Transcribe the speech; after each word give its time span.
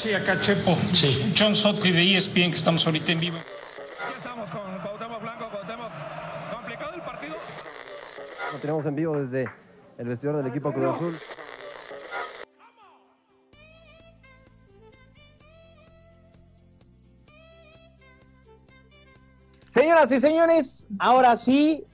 Sí, 0.00 0.14
acá 0.14 0.40
Chepo. 0.40 0.74
Sí. 0.94 1.30
John 1.38 1.54
Sotcliffe 1.54 1.98
de 1.98 2.16
ESPN, 2.16 2.48
que 2.48 2.56
estamos 2.56 2.86
ahorita 2.86 3.12
en 3.12 3.20
vivo. 3.20 3.36
Aquí 3.36 4.14
estamos 4.16 4.50
con 4.50 4.78
Cuauhtémoc 4.78 5.20
Blanco. 5.20 5.50
Cuauhtémoc, 5.50 5.92
complicado 6.54 6.94
el 6.94 7.02
partido. 7.02 7.34
Lo 8.50 8.58
tenemos 8.60 8.86
en 8.86 8.96
vivo 8.96 9.16
desde 9.18 9.50
el 9.98 10.08
vestidor 10.08 10.38
del 10.38 10.46
equipo 10.46 10.72
Cruz 10.72 10.94
Azul. 10.94 11.18
Señoras 19.68 20.10
y 20.12 20.18
señores, 20.18 20.86
ahora 20.98 21.36
sí, 21.36 21.84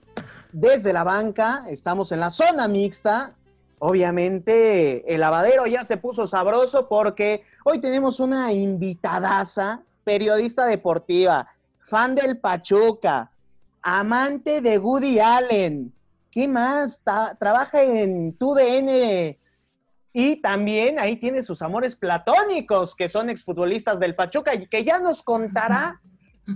desde 0.53 0.93
la 0.93 1.03
banca, 1.03 1.65
estamos 1.69 2.13
en 2.13 2.21
la 2.21 2.31
zona 2.31 2.69
mixta. 2.69 3.35
Obviamente, 3.79 5.13
el 5.13 5.21
lavadero 5.21 5.67
ya 5.67 5.85
se 5.85 5.99
puso 5.99 6.27
sabroso 6.27 6.89
porque 6.89 7.43
hoy 7.65 7.79
tenemos 7.79 8.21
una 8.21 8.53
invitadaza, 8.53 9.83
periodista 10.03 10.67
deportiva, 10.67 11.49
fan 11.81 12.15
del 12.15 12.39
Pachuca, 12.39 13.31
amante 13.83 14.61
de 14.61 14.79
Woody 14.79 15.21
Allen. 15.21 15.93
¿Qué 16.31 16.49
más? 16.49 17.03
Trabaja 17.39 17.83
en 17.83 18.33
TUDN 18.35 19.37
y 20.13 20.37
también 20.41 20.99
ahí 20.99 21.17
tiene 21.17 21.43
sus 21.43 21.61
amores 21.61 21.95
platónicos, 21.95 22.95
que 22.95 23.11
son 23.11 23.29
exfutbolistas 23.29 24.01
del 24.01 24.15
Pachuca 24.15 24.53
que 24.59 24.85
ya 24.85 24.99
nos 24.99 25.23
contará. 25.23 26.01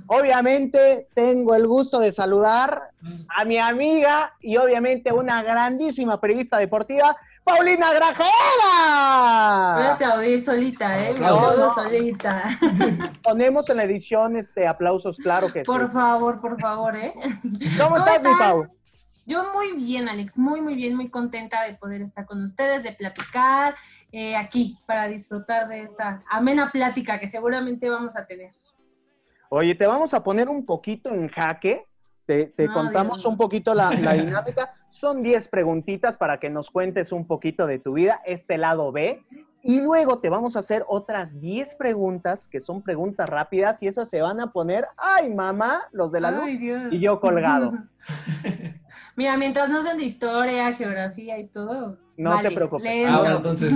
Obviamente 0.06 1.08
tengo 1.14 1.54
el 1.54 1.66
gusto 1.66 1.98
de 1.98 2.12
saludar 2.12 2.90
a 3.36 3.44
mi 3.44 3.58
amiga 3.58 4.34
y 4.40 4.56
obviamente 4.56 5.12
una 5.12 5.42
grandísima 5.42 6.20
periodista 6.20 6.58
deportiva, 6.58 7.16
Paulina 7.44 7.86
Voy 7.88 7.96
a 7.96 7.98
Grajera. 7.98 9.92
aplaudir 9.94 10.40
solita, 10.40 10.96
¿eh? 10.98 11.14
Me 11.14 11.20
No, 11.20 11.26
aplaudo 11.36 11.66
no. 11.68 11.74
solita. 11.74 12.42
Ponemos 13.22 13.68
en 13.70 13.76
la 13.78 13.84
edición 13.84 14.36
este 14.36 14.66
aplausos, 14.66 15.16
claro 15.16 15.48
que 15.48 15.60
sí. 15.60 15.64
Por 15.66 15.91
favor, 15.91 16.41
por 16.41 16.60
favor, 16.60 16.97
¿eh? 16.97 17.12
¿Cómo 17.78 17.94
¿Cómo 17.94 17.97
estás, 17.97 18.22
mi? 18.22 18.30
Pau? 18.38 18.66
Yo 19.27 19.52
muy 19.52 19.72
bien, 19.72 20.08
Alex, 20.08 20.38
muy, 20.38 20.60
muy 20.60 20.75
bien, 20.75 20.97
muy 20.97 21.08
contenta 21.08 21.62
de 21.64 21.75
poder 21.75 22.02
estar 22.02 22.27
con 22.27 22.42
ustedes, 22.42 22.82
de 22.82 22.92
platicar 22.92 23.75
eh, 24.12 24.34
aquí 24.36 24.77
para 24.86 25.06
disfrutar 25.08 25.69
de 25.69 25.82
esta 25.82 26.20
amena 26.30 26.70
plática 26.72 27.20
que 27.20 27.28
seguramente 27.28 27.88
vamos 27.88 28.16
a 28.16 28.27
tener. 28.27 28.50
Oye, 29.53 29.75
te 29.75 29.84
vamos 29.84 30.15
a 30.15 30.23
poner 30.23 30.48
un 30.48 30.65
poquito 30.65 31.11
en 31.12 31.29
jaque. 31.29 31.84
Te, 32.25 32.47
te 32.47 32.69
No, 32.69 32.75
contamos 32.75 33.25
un 33.25 33.37
poquito 33.37 33.75
la, 33.75 33.91
la 33.91 34.12
dinámica. 34.15 34.73
Son 34.91 35.25
10 35.25 35.48
preguntitas 35.48 36.17
para 36.17 36.39
que 36.39 36.48
nos 36.51 36.70
cuentes 36.70 37.11
un 37.11 37.27
poquito 37.27 37.67
de 37.67 37.81
tu 37.81 37.95
vida, 37.95 38.21
este 38.25 38.59
lado 38.59 38.93
B. 38.93 39.25
Y 39.62 39.81
luego 39.81 40.21
te 40.21 40.28
vamos 40.28 40.55
a 40.55 40.61
hacer 40.61 40.84
otras 40.87 41.41
10 41.41 41.75
preguntas, 41.75 42.47
que 42.47 42.61
son 42.61 42.81
preguntas 42.81 43.28
rápidas, 43.28 43.83
y 43.83 43.89
esas 43.89 44.09
se 44.09 44.23
van 44.23 44.41
a 44.41 44.53
poner, 44.53 44.87
ay, 44.97 45.34
mamá, 45.34 45.83
los 45.91 46.12
de 46.12 46.21
la 46.21 46.31
luz, 46.31 46.59
Dios. 46.59 46.93
y 46.93 47.01
yo 47.01 47.19
colgado. 47.21 47.73
Mira, 49.17 49.37
mientras 49.37 49.69
no 49.69 49.83
sean 49.83 49.98
de 49.98 50.05
historia, 50.05 50.73
geografía 50.75 51.41
y 51.41 51.48
todo. 51.48 51.98
No 52.20 52.30
vale, 52.30 52.50
te 52.50 52.54
preocupes. 52.54 53.06
Ah, 53.08 53.18
bueno, 53.20 53.36
entonces 53.36 53.72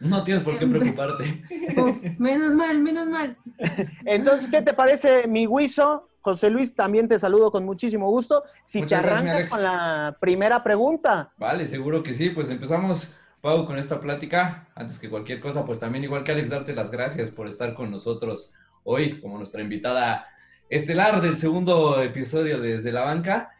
no 0.00 0.24
tienes 0.24 0.42
por 0.42 0.58
qué 0.58 0.66
preocuparte. 0.66 1.42
Uf, 1.76 2.18
menos 2.18 2.56
mal, 2.56 2.80
menos 2.80 3.08
mal. 3.08 3.36
Entonces, 4.04 4.48
¿qué 4.50 4.60
te 4.60 4.74
parece, 4.74 5.28
mi 5.28 5.46
guiso? 5.46 6.08
José 6.20 6.50
Luis, 6.50 6.74
también 6.74 7.06
te 7.06 7.20
saludo 7.20 7.52
con 7.52 7.64
muchísimo 7.64 8.10
gusto. 8.10 8.42
Si 8.64 8.80
Muchas 8.80 9.02
te 9.02 9.08
arrancas 9.08 9.46
con 9.46 9.62
la 9.62 10.16
primera 10.20 10.64
pregunta. 10.64 11.32
Vale, 11.38 11.68
seguro 11.68 12.02
que 12.02 12.12
sí. 12.12 12.30
Pues 12.30 12.50
empezamos, 12.50 13.14
Pau, 13.40 13.64
con 13.64 13.78
esta 13.78 14.00
plática. 14.00 14.66
Antes 14.74 14.98
que 14.98 15.08
cualquier 15.08 15.38
cosa, 15.38 15.64
pues 15.64 15.78
también 15.78 16.02
igual 16.02 16.24
que 16.24 16.32
Alex, 16.32 16.50
darte 16.50 16.74
las 16.74 16.90
gracias 16.90 17.30
por 17.30 17.46
estar 17.46 17.74
con 17.74 17.92
nosotros 17.92 18.52
hoy 18.82 19.20
como 19.20 19.38
nuestra 19.38 19.62
invitada 19.62 20.26
estelar 20.68 21.20
del 21.20 21.36
segundo 21.36 22.02
episodio 22.02 22.58
de 22.58 22.72
Desde 22.72 22.90
la 22.90 23.02
Banca. 23.02 23.52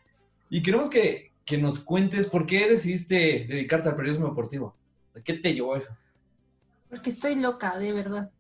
Y 0.51 0.65
queremos 0.65 0.91
que, 0.91 1.31
que 1.47 1.57
nos 1.59 1.79
cuentes 1.79 2.27
por 2.27 2.45
qué 2.45 2.69
decidiste 2.69 3.47
dedicarte 3.49 3.89
al 3.89 3.97
periodismo 3.97 4.29
deportivo. 4.29 4.77
¿Qué 5.25 5.35
te 5.35 5.55
llevó 5.55 5.75
a 5.75 5.79
eso? 5.79 5.97
Porque 6.91 7.11
estoy 7.11 7.37
loca, 7.37 7.79
de 7.79 7.93
verdad. 7.93 8.31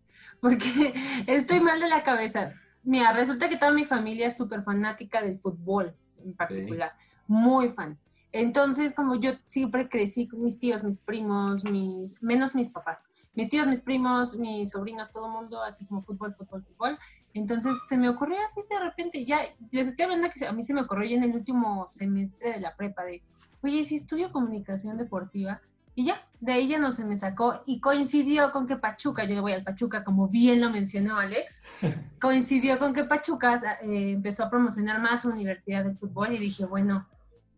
Porque 0.41 0.93
estoy 1.27 1.61
mal 1.61 1.81
de 1.81 1.89
la 1.89 2.03
cabeza. 2.03 2.53
Mira, 2.83 3.13
resulta 3.13 3.49
que 3.49 3.57
toda 3.57 3.73
mi 3.73 3.85
familia 3.85 4.27
es 4.29 4.37
súper 4.37 4.63
fanática 4.63 5.23
del 5.23 5.39
fútbol 5.39 5.95
en 6.23 6.35
particular. 6.35 6.93
Muy 7.27 7.69
fan. 7.71 7.99
Entonces, 8.33 8.93
como 8.93 9.15
yo 9.21 9.33
siempre 9.47 9.89
crecí 9.89 10.29
con 10.29 10.43
mis 10.43 10.59
tíos, 10.59 10.83
mis 10.85 10.99
primos, 10.99 11.65
mi- 11.65 12.13
menos 12.21 12.55
mis 12.55 12.71
papás. 12.71 13.05
Mis 13.35 13.51
tíos, 13.51 13.67
mis 13.67 13.81
primos, 13.81 14.37
mis 14.37 14.71
sobrinos, 14.71 15.13
todo 15.13 15.27
el 15.27 15.33
mundo, 15.33 15.63
así 15.63 15.85
como 15.87 16.03
fútbol, 16.03 16.33
fútbol, 16.35 16.63
fútbol. 16.65 16.99
Entonces 17.39 17.77
se 17.87 17.97
me 17.99 18.09
ocurrió 18.09 18.37
así 18.45 18.63
de 18.69 18.81
repente, 18.81 19.25
ya 19.25 19.39
les 19.71 19.89
estoy 19.89 20.05
hablando 20.05 20.29
que 20.31 20.47
a 20.47 20.53
mí 20.53 20.63
se 20.63 20.73
me 20.73 20.83
ocurrió 20.83 21.11
ya 21.11 21.17
en 21.17 21.25
el 21.25 21.37
último 21.37 21.89
semestre 21.91 22.53
de 22.53 22.61
la 22.61 22.75
prepa 22.75 23.05
de, 23.05 23.23
oye, 23.63 23.85
si 23.85 23.97
estudio 23.97 24.33
comunicación 24.33 24.97
deportiva, 24.97 25.61
y 25.95 26.07
ya, 26.07 26.27
de 26.41 26.53
ahí 26.53 26.69
ya 26.69 26.79
no 26.79 26.93
se 26.93 27.05
me 27.05 27.17
sacó 27.17 27.63
y 27.67 27.81
coincidió 27.81 28.53
con 28.53 28.67
que 28.67 28.77
Pachuca, 28.77 29.25
yo 29.25 29.35
le 29.35 29.41
voy 29.41 29.53
al 29.53 29.65
Pachuca 29.65 30.05
como 30.05 30.29
bien 30.29 30.61
lo 30.61 30.71
mencionó 30.71 31.19
Alex, 31.19 31.63
coincidió 32.21 32.79
con 32.79 32.95
que 32.95 33.05
Pachuca 33.05 33.57
eh, 33.83 34.13
empezó 34.13 34.45
a 34.45 34.51
promocionar 34.51 35.01
más 35.01 35.23
su 35.23 35.29
universidad 35.29 35.85
de 35.85 35.95
fútbol 35.95 36.33
y 36.33 36.39
dije, 36.39 36.65
bueno, 36.65 37.07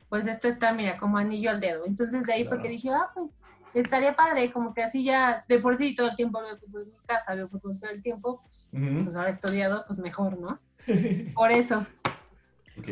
pues 0.09 0.27
esto 0.27 0.49
está, 0.49 0.73
mira, 0.73 0.99
como 0.99 1.19
anillo 1.19 1.51
al 1.51 1.61
dedo. 1.61 1.85
Entonces 1.85 2.27
de 2.27 2.33
ahí 2.33 2.45
fue 2.45 2.57
Claro. 2.57 2.63
que 2.63 2.69
dije, 2.69 2.91
ah, 2.91 3.11
pues 3.13 3.43
estaría 3.81 4.15
padre, 4.15 4.53
como 4.53 4.75
que 4.75 4.83
así 4.83 5.05
ya, 5.05 5.45
de 5.49 5.59
por 5.59 5.77
sí 5.77 5.95
todo 5.95 6.09
el 6.09 6.17
tiempo 6.17 6.41
veo 6.41 6.57
fútbol 6.59 6.83
en 6.83 6.93
mi 6.93 6.99
casa, 7.07 7.35
veo 7.35 7.49
fútbol 7.49 7.79
todo 7.79 7.91
el 7.91 8.03
tiempo, 8.03 8.43
pues, 8.43 8.71
pues 9.05 9.17
ahora 9.17 9.29
estudiado, 9.31 9.85
pues 9.87 9.99
mejor, 9.99 10.39
¿no? 10.39 10.59
Por 11.35 11.51
eso. 11.53 11.87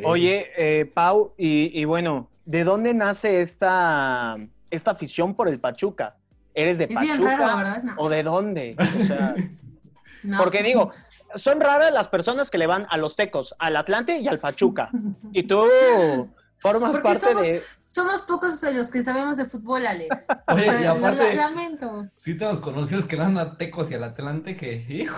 Oye, 0.04 0.50
eh, 0.56 0.86
Pau, 0.86 1.32
y, 1.38 1.78
y 1.80 1.84
bueno, 1.84 2.28
¿de 2.44 2.64
dónde 2.64 2.92
nace 2.94 3.40
esta, 3.40 4.36
esta 4.70 4.90
afición 4.90 5.34
por 5.34 5.48
el 5.48 5.60
Pachuca? 5.60 6.16
¿Eres 6.54 6.78
de 6.78 6.88
Pachuca 6.88 7.36
raro, 7.36 7.56
¿verdad? 7.58 7.82
No. 7.82 7.94
o 7.98 8.08
de 8.08 8.22
dónde? 8.22 8.76
O 8.78 9.04
sea, 9.04 9.34
No. 10.22 10.38
porque 10.38 10.62
digo, 10.64 10.90
son 11.36 11.60
raras 11.60 11.92
las 11.92 12.08
personas 12.08 12.50
que 12.50 12.58
le 12.58 12.66
van 12.66 12.86
a 12.90 12.96
los 12.96 13.14
Tecos, 13.14 13.54
al 13.58 13.76
Atlante 13.76 14.18
y 14.18 14.26
al 14.26 14.38
Pachuca. 14.38 14.90
Y 15.32 15.44
tú 15.44 15.62
formas 16.60 16.90
Porque 16.92 17.02
parte 17.04 17.20
somos- 17.20 17.42
de... 17.46 17.62
Somos 17.80 18.22
pocos 18.22 18.60
de 18.60 18.72
los 18.72 18.90
que 18.90 19.02
sabemos 19.02 19.36
de 19.36 19.44
fútbol, 19.46 19.86
Alex. 19.86 20.26
O 20.48 20.52
Oye, 20.54 20.64
sea, 20.64 20.80
y 20.80 20.84
lo- 20.84 20.90
aparte- 20.92 21.34
lo 21.34 21.40
lamento. 21.42 22.06
Sí 22.16 22.36
tenemos 22.36 22.60
conocidos 22.60 23.04
que 23.04 23.16
eran 23.16 23.38
a 23.38 23.56
Tecos 23.56 23.90
y 23.90 23.94
al 23.94 24.04
Atlante 24.04 24.56
que, 24.56 24.74
hijo. 24.88 25.16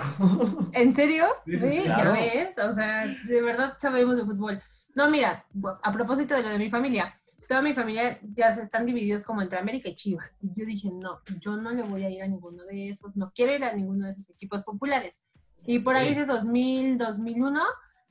¿En 0.72 0.94
serio? 0.94 1.26
Sí, 1.46 1.58
Sí, 1.58 1.70
sí, 1.70 1.78
ya 1.84 1.94
claro. 1.94 2.12
ves. 2.12 2.58
O 2.58 2.72
sea, 2.72 3.06
de 3.06 3.42
verdad 3.42 3.74
sabemos 3.80 4.16
de 4.16 4.24
fútbol. 4.24 4.60
No, 4.94 5.08
mira, 5.10 5.44
a 5.82 5.92
propósito 5.92 6.34
de 6.34 6.42
lo 6.42 6.48
de 6.48 6.58
mi 6.58 6.70
familia, 6.70 7.14
toda 7.46 7.62
mi 7.62 7.72
familia 7.72 8.18
ya 8.34 8.52
se 8.52 8.62
están 8.62 8.84
divididos 8.84 9.22
como 9.22 9.40
entre 9.40 9.58
América 9.58 9.88
y 9.88 9.94
Chivas. 9.96 10.38
Y 10.42 10.48
yo 10.58 10.66
dije, 10.66 10.90
no, 10.92 11.20
yo 11.40 11.56
no 11.56 11.70
le 11.70 11.82
voy 11.82 12.04
a 12.04 12.10
ir 12.10 12.22
a 12.22 12.26
ninguno 12.26 12.64
de 12.64 12.88
esos, 12.90 13.16
no 13.16 13.32
quiero 13.34 13.54
ir 13.54 13.64
a 13.64 13.72
ninguno 13.72 14.04
de 14.04 14.10
esos 14.10 14.28
equipos 14.30 14.62
populares. 14.64 15.20
Y 15.64 15.78
por 15.80 15.96
ahí 15.96 16.14
de 16.14 16.24
2000, 16.26 16.98
2001, 16.98 17.60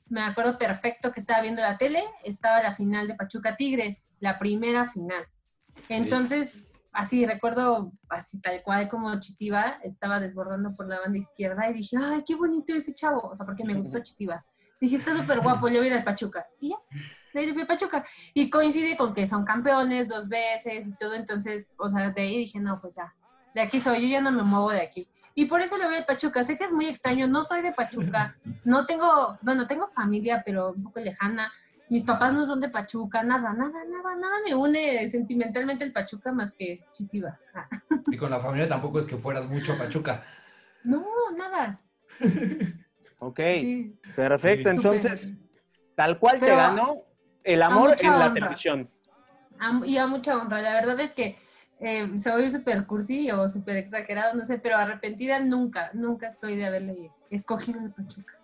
me 0.08 0.22
acuerdo 0.22 0.58
perfecto 0.58 1.12
que 1.12 1.20
estaba 1.20 1.42
viendo 1.42 1.62
la 1.62 1.76
tele, 1.76 2.02
estaba 2.24 2.62
la 2.62 2.72
final 2.72 3.06
de 3.08 3.14
Pachuca 3.14 3.56
Tigres, 3.56 4.12
la 4.20 4.38
primera 4.38 4.86
final. 4.86 5.24
Entonces, 5.88 6.58
así 6.92 7.26
recuerdo, 7.26 7.92
así 8.08 8.40
tal 8.40 8.62
cual 8.62 8.88
como 8.88 9.18
Chitiba, 9.20 9.78
estaba 9.82 10.18
desbordando 10.20 10.74
por 10.74 10.88
la 10.88 11.00
banda 11.00 11.18
izquierda 11.18 11.68
y 11.68 11.74
dije, 11.74 11.96
ay, 12.02 12.24
qué 12.26 12.34
bonito 12.34 12.74
ese 12.74 12.94
chavo, 12.94 13.28
o 13.28 13.34
sea, 13.34 13.46
porque 13.46 13.64
me 13.64 13.74
gustó 13.74 14.00
Chitiba. 14.00 14.44
Dije, 14.80 14.96
está 14.96 15.14
súper 15.14 15.40
guapo, 15.40 15.68
le 15.68 15.78
voy 15.78 15.88
a 15.88 15.90
ir 15.90 15.96
al 15.96 16.04
Pachuca. 16.04 16.46
Y 16.60 16.70
ya, 16.70 16.76
le 17.32 17.52
fui 17.52 17.62
al 17.62 17.68
Pachuca. 17.68 18.04
Y 18.32 18.48
coincide 18.48 18.96
con 18.96 19.12
que 19.12 19.26
son 19.26 19.44
campeones 19.44 20.08
dos 20.08 20.28
veces 20.28 20.86
y 20.86 20.96
todo, 20.96 21.14
entonces, 21.14 21.74
o 21.78 21.88
sea, 21.88 22.10
de 22.10 22.22
ahí 22.22 22.38
dije, 22.38 22.60
no, 22.60 22.80
pues 22.80 22.96
ya, 22.96 23.14
de 23.54 23.60
aquí 23.60 23.80
soy, 23.80 24.02
yo 24.02 24.08
ya 24.08 24.20
no 24.20 24.30
me 24.30 24.42
muevo 24.42 24.70
de 24.70 24.82
aquí. 24.82 25.08
Y 25.34 25.44
por 25.46 25.60
eso 25.60 25.76
le 25.78 25.84
voy 25.86 25.94
al 25.94 26.04
Pachuca. 26.04 26.42
Sé 26.44 26.58
que 26.58 26.64
es 26.64 26.72
muy 26.72 26.86
extraño, 26.86 27.26
no 27.28 27.44
soy 27.44 27.62
de 27.62 27.72
Pachuca, 27.72 28.36
no 28.64 28.86
tengo, 28.86 29.38
bueno, 29.42 29.66
tengo 29.66 29.86
familia, 29.86 30.42
pero 30.44 30.72
un 30.72 30.82
poco 30.82 31.00
lejana. 31.00 31.52
Mis 31.90 32.04
papás 32.04 32.34
no 32.34 32.44
son 32.44 32.60
de 32.60 32.68
Pachuca, 32.68 33.22
nada, 33.22 33.52
nada, 33.54 33.82
nada, 33.84 34.14
nada 34.16 34.34
me 34.46 34.54
une 34.54 35.08
sentimentalmente 35.08 35.84
el 35.84 35.92
Pachuca 35.92 36.32
más 36.32 36.54
que 36.54 36.84
Chitiba. 36.92 37.38
Ah, 37.54 37.66
Y 38.10 38.16
con 38.18 38.30
la 38.30 38.40
familia 38.40 38.68
tampoco 38.68 38.98
es 38.98 39.06
que 39.06 39.16
fueras 39.16 39.48
mucho 39.48 39.72
a 39.72 39.78
Pachuca. 39.78 40.22
No, 40.84 41.04
nada. 41.36 41.80
Ok, 43.20 43.40
Sí. 43.58 43.98
perfecto. 44.14 44.70
Sí. 44.70 44.76
Entonces, 44.76 45.28
tal 45.96 46.18
cual 46.20 46.38
te 46.38 46.46
ganó 46.54 46.98
el 47.42 47.62
amor 47.62 47.96
en 48.00 48.10
la 48.10 48.16
honra. 48.26 48.34
televisión. 48.34 48.88
A- 49.58 49.82
y 49.84 49.98
a 49.98 50.06
mucha 50.06 50.36
honra. 50.36 50.62
La 50.62 50.74
verdad 50.74 50.98
es 51.00 51.14
que 51.14 51.36
eh, 51.80 52.18
soy 52.18 52.50
súper 52.50 52.86
cursi 52.86 53.30
o 53.30 53.48
súper 53.48 53.76
exagerado, 53.76 54.34
no 54.34 54.44
sé, 54.44 54.58
pero 54.58 54.76
arrepentida 54.76 55.38
nunca, 55.38 55.90
nunca 55.94 56.26
estoy 56.26 56.56
de 56.56 56.66
haberle 56.66 57.12
escogido 57.30 57.80
el 57.80 57.90
Pachuca. 57.90 58.34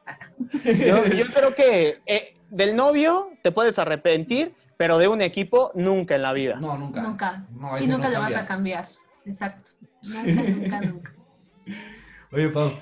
Yo, 0.64 1.04
yo 1.06 1.26
creo 1.26 1.54
que 1.54 2.00
eh, 2.06 2.36
del 2.50 2.76
novio 2.76 3.30
te 3.42 3.50
puedes 3.50 3.78
arrepentir, 3.78 4.54
pero 4.76 4.98
de 4.98 5.08
un 5.08 5.20
equipo 5.20 5.72
nunca 5.74 6.14
en 6.14 6.22
la 6.22 6.32
vida. 6.32 6.56
No, 6.60 6.78
nunca. 6.78 7.02
Nunca. 7.02 7.46
No, 7.50 7.78
y 7.78 7.86
nunca 7.86 8.08
no 8.08 8.14
lo 8.14 8.20
vas 8.20 8.36
a 8.36 8.44
cambiar. 8.44 8.88
Exacto. 9.24 9.70
Nunca, 10.02 10.42
nunca, 10.50 10.80
nunca. 10.80 11.12
Oye, 12.30 12.48
Pau, 12.50 12.72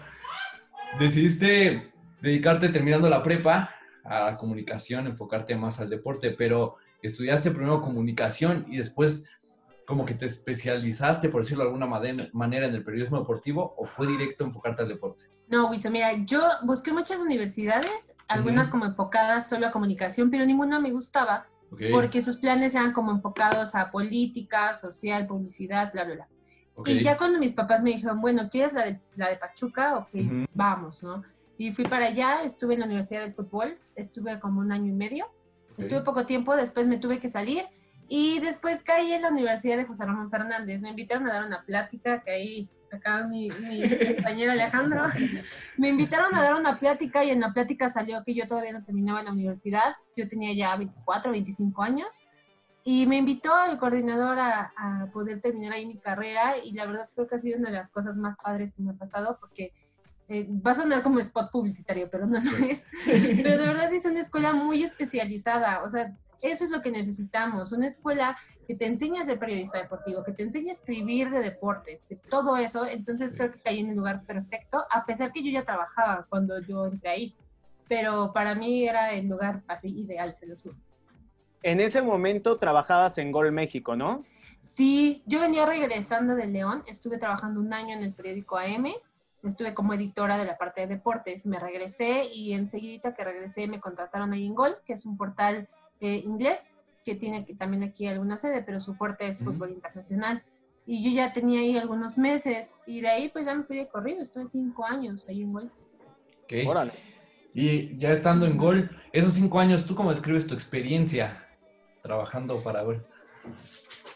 decidiste 0.98 1.92
dedicarte 2.20 2.68
terminando 2.68 3.08
la 3.08 3.22
prepa 3.22 3.70
a 4.04 4.24
la 4.24 4.36
comunicación, 4.36 5.06
enfocarte 5.06 5.54
más 5.56 5.80
al 5.80 5.88
deporte, 5.88 6.30
pero 6.30 6.76
estudiaste 7.02 7.50
primero 7.50 7.80
comunicación 7.80 8.66
y 8.68 8.76
después 8.76 9.24
como 9.92 10.06
que 10.06 10.14
te 10.14 10.24
especializaste, 10.24 11.28
por 11.28 11.42
decirlo 11.42 11.64
de 11.64 11.68
alguna 11.68 11.86
manera, 12.32 12.66
en 12.66 12.74
el 12.74 12.82
periodismo 12.82 13.18
deportivo 13.18 13.74
o 13.76 13.84
fue 13.84 14.06
directo 14.06 14.42
enfocarte 14.42 14.80
al 14.80 14.88
deporte? 14.88 15.24
No, 15.48 15.68
Wiso, 15.68 15.90
mira, 15.90 16.14
yo 16.24 16.40
busqué 16.62 16.94
muchas 16.94 17.20
universidades, 17.20 18.14
algunas 18.26 18.68
Ujú. 18.68 18.70
como 18.78 18.84
enfocadas 18.86 19.50
solo 19.50 19.66
a 19.66 19.70
comunicación, 19.70 20.30
pero 20.30 20.46
ninguna 20.46 20.80
me 20.80 20.92
gustaba 20.92 21.46
Ok, 21.70 21.82
porque 21.90 22.22
sus 22.22 22.38
planes 22.38 22.74
eran 22.74 22.94
como 22.94 23.10
enfocados 23.10 23.74
a 23.74 23.90
política, 23.90 24.72
social, 24.72 25.26
publicidad, 25.26 25.92
bla, 25.92 26.04
bla, 26.04 26.14
bla. 26.14 26.28
ok. 26.76 26.88
Y 26.88 27.02
ya 27.02 27.18
cuando 27.18 27.38
mis 27.38 27.52
papás 27.52 27.82
me 27.82 27.90
dijeron, 27.90 28.22
bueno, 28.22 28.48
¿quieres 28.50 28.72
la 28.72 28.86
de, 28.86 29.02
la 29.14 29.28
de 29.28 29.36
Pachuca? 29.36 29.98
Ok, 29.98 30.14
Ujú. 30.14 30.46
vamos, 30.54 31.02
¿no? 31.02 31.22
Y 31.58 31.70
fui 31.72 31.84
para 31.84 32.06
allá, 32.06 32.44
estuve 32.44 32.72
en 32.72 32.80
la 32.80 32.86
Universidad 32.86 33.20
del 33.20 33.34
Fútbol, 33.34 33.78
estuve 33.94 34.40
como 34.40 34.60
un 34.60 34.72
año 34.72 34.86
y 34.86 34.96
medio, 34.96 35.26
estuve 35.76 36.00
poco 36.00 36.24
tiempo, 36.24 36.56
después 36.56 36.88
me 36.88 36.96
tuve 36.96 37.20
que 37.20 37.28
salir 37.28 37.62
y 38.14 38.40
después 38.40 38.82
caí 38.82 39.14
en 39.14 39.22
la 39.22 39.30
Universidad 39.30 39.78
de 39.78 39.86
José 39.86 40.04
Ramón 40.04 40.30
Fernández. 40.30 40.82
Me 40.82 40.90
invitaron 40.90 41.26
a 41.26 41.32
dar 41.32 41.46
una 41.46 41.64
plática, 41.64 42.22
que 42.22 42.30
ahí, 42.30 42.70
acá 42.92 43.26
mi, 43.26 43.48
mi 43.48 43.80
compañero 44.16 44.52
Alejandro, 44.52 45.04
me 45.78 45.88
invitaron 45.88 46.34
a 46.34 46.42
dar 46.42 46.56
una 46.56 46.78
plática 46.78 47.24
y 47.24 47.30
en 47.30 47.40
la 47.40 47.54
plática 47.54 47.88
salió 47.88 48.22
que 48.22 48.34
yo 48.34 48.46
todavía 48.46 48.74
no 48.74 48.82
terminaba 48.82 49.22
la 49.22 49.32
universidad, 49.32 49.94
yo 50.14 50.28
tenía 50.28 50.54
ya 50.54 50.76
24, 50.76 51.32
25 51.32 51.82
años. 51.82 52.08
Y 52.84 53.06
me 53.06 53.16
invitó 53.16 53.50
el 53.64 53.78
coordinador 53.78 54.38
a, 54.38 54.74
a 54.76 55.06
poder 55.10 55.40
terminar 55.40 55.72
ahí 55.72 55.86
mi 55.86 55.96
carrera 55.96 56.58
y 56.62 56.74
la 56.74 56.84
verdad 56.84 57.08
creo 57.14 57.26
que 57.26 57.36
ha 57.36 57.38
sido 57.38 57.58
una 57.58 57.70
de 57.70 57.76
las 57.76 57.90
cosas 57.90 58.18
más 58.18 58.36
padres 58.36 58.74
que 58.74 58.82
me 58.82 58.90
ha 58.90 58.94
pasado 58.94 59.38
porque 59.40 59.72
eh, 60.28 60.46
va 60.50 60.72
a 60.72 60.74
sonar 60.74 61.02
como 61.02 61.18
spot 61.18 61.50
publicitario, 61.50 62.10
pero 62.10 62.26
no 62.26 62.40
lo 62.42 62.50
es. 62.66 62.90
Pero 63.06 63.56
de 63.56 63.68
verdad 63.68 63.90
es 63.90 64.04
una 64.04 64.20
escuela 64.20 64.52
muy 64.52 64.82
especializada, 64.82 65.82
o 65.82 65.88
sea, 65.88 66.14
eso 66.42 66.64
es 66.64 66.70
lo 66.70 66.82
que 66.82 66.90
necesitamos, 66.90 67.72
una 67.72 67.86
escuela 67.86 68.36
que 68.66 68.74
te 68.74 68.86
enseñe 68.86 69.18
a 69.18 69.24
ser 69.24 69.38
periodista 69.38 69.78
deportivo, 69.78 70.22
que 70.24 70.32
te 70.32 70.42
enseñe 70.42 70.68
a 70.68 70.72
escribir 70.72 71.30
de 71.30 71.40
deportes, 71.40 72.04
que 72.04 72.16
todo 72.16 72.56
eso, 72.56 72.86
entonces 72.86 73.30
Sí. 73.30 73.36
creo 73.38 73.52
que 73.52 73.60
caí 73.60 73.80
en 73.80 73.90
el 73.90 73.96
lugar 73.96 74.22
perfecto, 74.24 74.84
a 74.90 75.04
pesar 75.06 75.32
que 75.32 75.42
yo 75.42 75.50
ya 75.50 75.64
trabajaba 75.64 76.26
cuando 76.28 76.60
yo 76.60 76.86
entré 76.86 77.10
ahí, 77.10 77.34
pero 77.88 78.32
para 78.32 78.54
mí 78.54 78.86
era 78.88 79.12
el 79.12 79.28
lugar 79.28 79.62
así 79.68 79.88
ideal, 79.88 80.34
se 80.34 80.46
los 80.46 80.62
juro. 80.62 80.76
En 81.62 81.80
ese 81.80 82.02
momento 82.02 82.58
trabajabas 82.58 83.18
en 83.18 83.30
Gol 83.30 83.52
México, 83.52 83.94
¿no? 83.94 84.24
Sí, 84.60 85.22
yo 85.26 85.40
venía 85.40 85.66
regresando 85.66 86.34
de 86.34 86.46
León, 86.46 86.82
estuve 86.86 87.18
trabajando 87.18 87.60
un 87.60 87.72
año 87.72 87.94
en 87.94 88.02
el 88.02 88.12
periódico 88.14 88.58
AM, 88.58 88.92
estuve 89.42 89.74
como 89.74 89.92
editora 89.92 90.38
de 90.38 90.44
la 90.44 90.56
parte 90.56 90.82
de 90.82 90.86
deportes, 90.86 91.46
me 91.46 91.58
regresé 91.58 92.26
y 92.32 92.52
enseguida 92.52 93.12
que 93.14 93.24
regresé 93.24 93.66
me 93.66 93.80
contrataron 93.80 94.32
ahí 94.32 94.46
en 94.46 94.54
Gol, 94.54 94.76
que 94.86 94.92
es 94.92 95.04
un 95.04 95.16
portal 95.16 95.68
eh, 96.02 96.16
inglés 96.24 96.74
que 97.04 97.14
tiene 97.14 97.42
también 97.58 97.82
aquí 97.84 98.06
alguna 98.06 98.36
sede, 98.36 98.62
pero 98.62 98.78
su 98.80 98.94
fuerte 98.94 99.26
es 99.26 99.40
Ujú. 99.40 99.52
fútbol 99.52 99.70
internacional. 99.72 100.42
Y 100.84 101.02
yo 101.04 101.10
ya 101.16 101.32
tenía 101.32 101.60
ahí 101.60 101.78
algunos 101.78 102.18
meses 102.18 102.74
y 102.86 103.00
de 103.00 103.08
ahí 103.08 103.28
pues 103.28 103.46
ya 103.46 103.54
me 103.54 103.62
fui 103.62 103.76
de 103.76 103.88
corrido, 103.88 104.20
estuve 104.20 104.46
cinco 104.46 104.84
años 104.84 105.28
ahí 105.28 105.42
en 105.42 105.52
Gol. 105.52 105.70
ok. 106.44 106.52
Órale. 106.68 106.92
Y 107.54 107.96
ya 107.98 108.10
estando 108.10 108.46
en 108.46 108.56
Gol, 108.56 108.90
esos 109.12 109.34
cinco 109.34 109.58
años, 109.60 109.84
¿tú 109.86 109.94
cómo 109.94 110.10
describes 110.10 110.46
tu 110.46 110.54
experiencia 110.54 111.46
trabajando 112.02 112.60
para 112.62 112.82
Gol? 112.82 113.04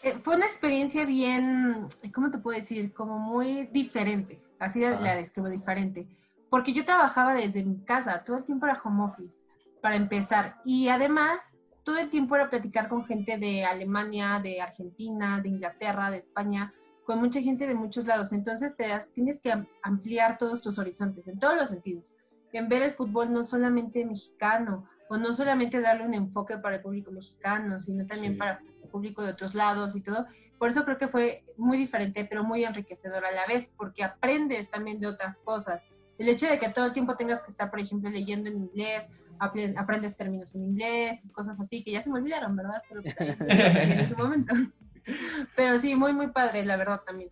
Eh, 0.03 0.13
fue 0.19 0.35
una 0.35 0.45
experiencia 0.45 1.05
bien, 1.05 1.87
¿cómo 2.13 2.31
te 2.31 2.37
puedo 2.37 2.57
decir? 2.57 2.93
Como 2.93 3.17
muy 3.19 3.67
diferente. 3.67 4.41
Así 4.59 4.79
la, 4.81 4.97
Ah. 4.97 5.01
la 5.01 5.15
describo 5.15 5.49
diferente. 5.49 6.07
Porque 6.49 6.73
yo 6.73 6.85
trabajaba 6.85 7.33
desde 7.33 7.63
mi 7.63 7.83
casa, 7.83 8.23
todo 8.25 8.37
el 8.37 8.43
tiempo 8.45 8.65
era 8.65 8.79
home 8.83 9.03
office, 9.03 9.45
para 9.81 9.95
empezar. 9.95 10.55
Y 10.65 10.87
además, 10.89 11.55
todo 11.87 11.99
el 11.99 12.09
tiempo 12.09 12.35
era 12.35 12.49
platicar 12.49 12.89
con 12.89 13.05
gente 13.05 13.37
de 13.37 13.63
Alemania, 13.63 14.41
de 14.43 14.59
Argentina, 14.61 15.39
de 15.41 15.47
Inglaterra, 15.47 16.11
de 16.11 16.17
España, 16.17 16.73
con 17.05 17.17
mucha 17.19 17.41
gente 17.41 17.65
de 17.65 17.75
muchos 17.75 18.05
lados. 18.07 18.33
Entonces 18.33 18.75
te 18.75 18.89
das- 18.89 19.09
tienes 19.13 19.39
que 19.41 19.53
am- 19.53 19.65
ampliar 19.81 20.37
todos 20.37 20.61
tus 20.61 20.77
horizontes, 20.79 21.29
en 21.29 21.39
todos 21.39 21.55
los 21.55 21.69
sentidos. 21.69 22.13
En 22.51 22.67
ver 22.67 22.81
el 22.81 22.91
fútbol 22.91 23.31
no 23.31 23.45
solamente 23.45 24.03
mexicano, 24.05 24.85
o 25.09 25.15
no 25.15 25.33
solamente 25.33 25.79
darle 25.79 26.03
un 26.05 26.13
enfoque 26.13 26.57
para 26.57 26.75
el 26.75 26.81
público 26.81 27.09
mexicano, 27.11 27.79
sino 27.79 28.05
también 28.05 28.33
Sí. 28.33 28.37
para 28.37 28.59
el 28.83 28.89
público 28.89 29.21
de 29.23 29.31
otros 29.31 29.55
lados 29.55 29.95
y 29.95 30.01
todo. 30.03 30.25
Por 30.59 30.67
eso 30.67 30.83
creo 30.83 30.97
que 30.97 31.07
fue 31.07 31.45
muy 31.55 31.77
diferente, 31.77 32.25
pero 32.25 32.43
muy 32.43 32.65
enriquecedor 32.65 33.23
a 33.25 33.31
la 33.31 33.47
vez, 33.47 33.71
porque 33.77 34.03
aprendes 34.03 34.69
también 34.69 34.99
de 34.99 35.07
otras 35.07 35.39
cosas. 35.39 35.87
El 36.17 36.27
hecho 36.27 36.47
de 36.47 36.59
que 36.59 36.67
todo 36.67 36.87
el 36.87 36.91
tiempo 36.91 37.15
tengas 37.15 37.41
que 37.41 37.51
estar, 37.51 37.69
por 37.69 37.79
ejemplo, 37.79 38.09
leyendo 38.09 38.49
en 38.49 38.57
inglés, 38.57 39.11
aprendes 39.39 40.15
términos 40.15 40.55
en 40.55 40.63
inglés 40.63 41.23
y 41.25 41.29
cosas 41.29 41.59
así, 41.59 41.83
que 41.83 41.91
ya 41.91 42.01
se 42.01 42.09
me 42.09 42.19
olvidaron, 42.19 42.55
¿verdad? 42.55 42.81
Pero 42.87 43.01
pues 43.01 43.19
ahí 43.21 43.35
en 43.39 43.99
ese 43.99 44.15
momento. 44.17 44.53
Pero 45.55 45.77
sí, 45.77 45.95
muy, 45.95 46.13
muy 46.13 46.27
padre, 46.27 46.65
la 46.65 46.77
verdad 46.77 47.01
también. 47.05 47.29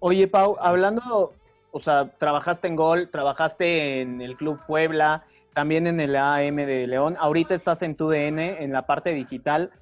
Oye, 0.00 0.28
Pau, 0.28 0.56
hablando, 0.60 1.34
o 1.72 1.80
sea, 1.80 2.10
trabajaste 2.18 2.68
en 2.68 2.76
Gol, 2.76 3.10
trabajaste 3.10 4.00
en 4.00 4.20
el 4.20 4.36
Club 4.36 4.60
Puebla, 4.66 5.24
también 5.54 5.86
en 5.86 6.00
el 6.00 6.14
AM 6.14 6.56
de 6.56 6.86
León, 6.86 7.16
ahorita 7.18 7.54
estás 7.54 7.82
en 7.82 7.96
tu 7.96 8.08
DN, 8.08 8.62
en 8.62 8.72
la 8.72 8.86
parte 8.86 9.12
digital. 9.12 9.72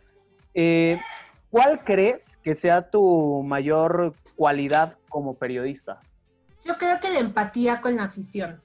Eh, 0.55 0.99
¿Cuál 1.51 1.85
crees 1.85 2.39
que 2.39 2.55
sea 2.55 2.91
tu 2.91 3.43
mayor 3.43 4.15
cualidad 4.37 4.97
como 5.09 5.35
periodista? 5.35 6.01
Yo 6.65 6.77
creo 6.79 6.99
que 6.99 7.11
la 7.11 7.21
empatía 7.21 7.81
con 7.81 7.97
la 7.97 8.05
afición. 8.05 8.63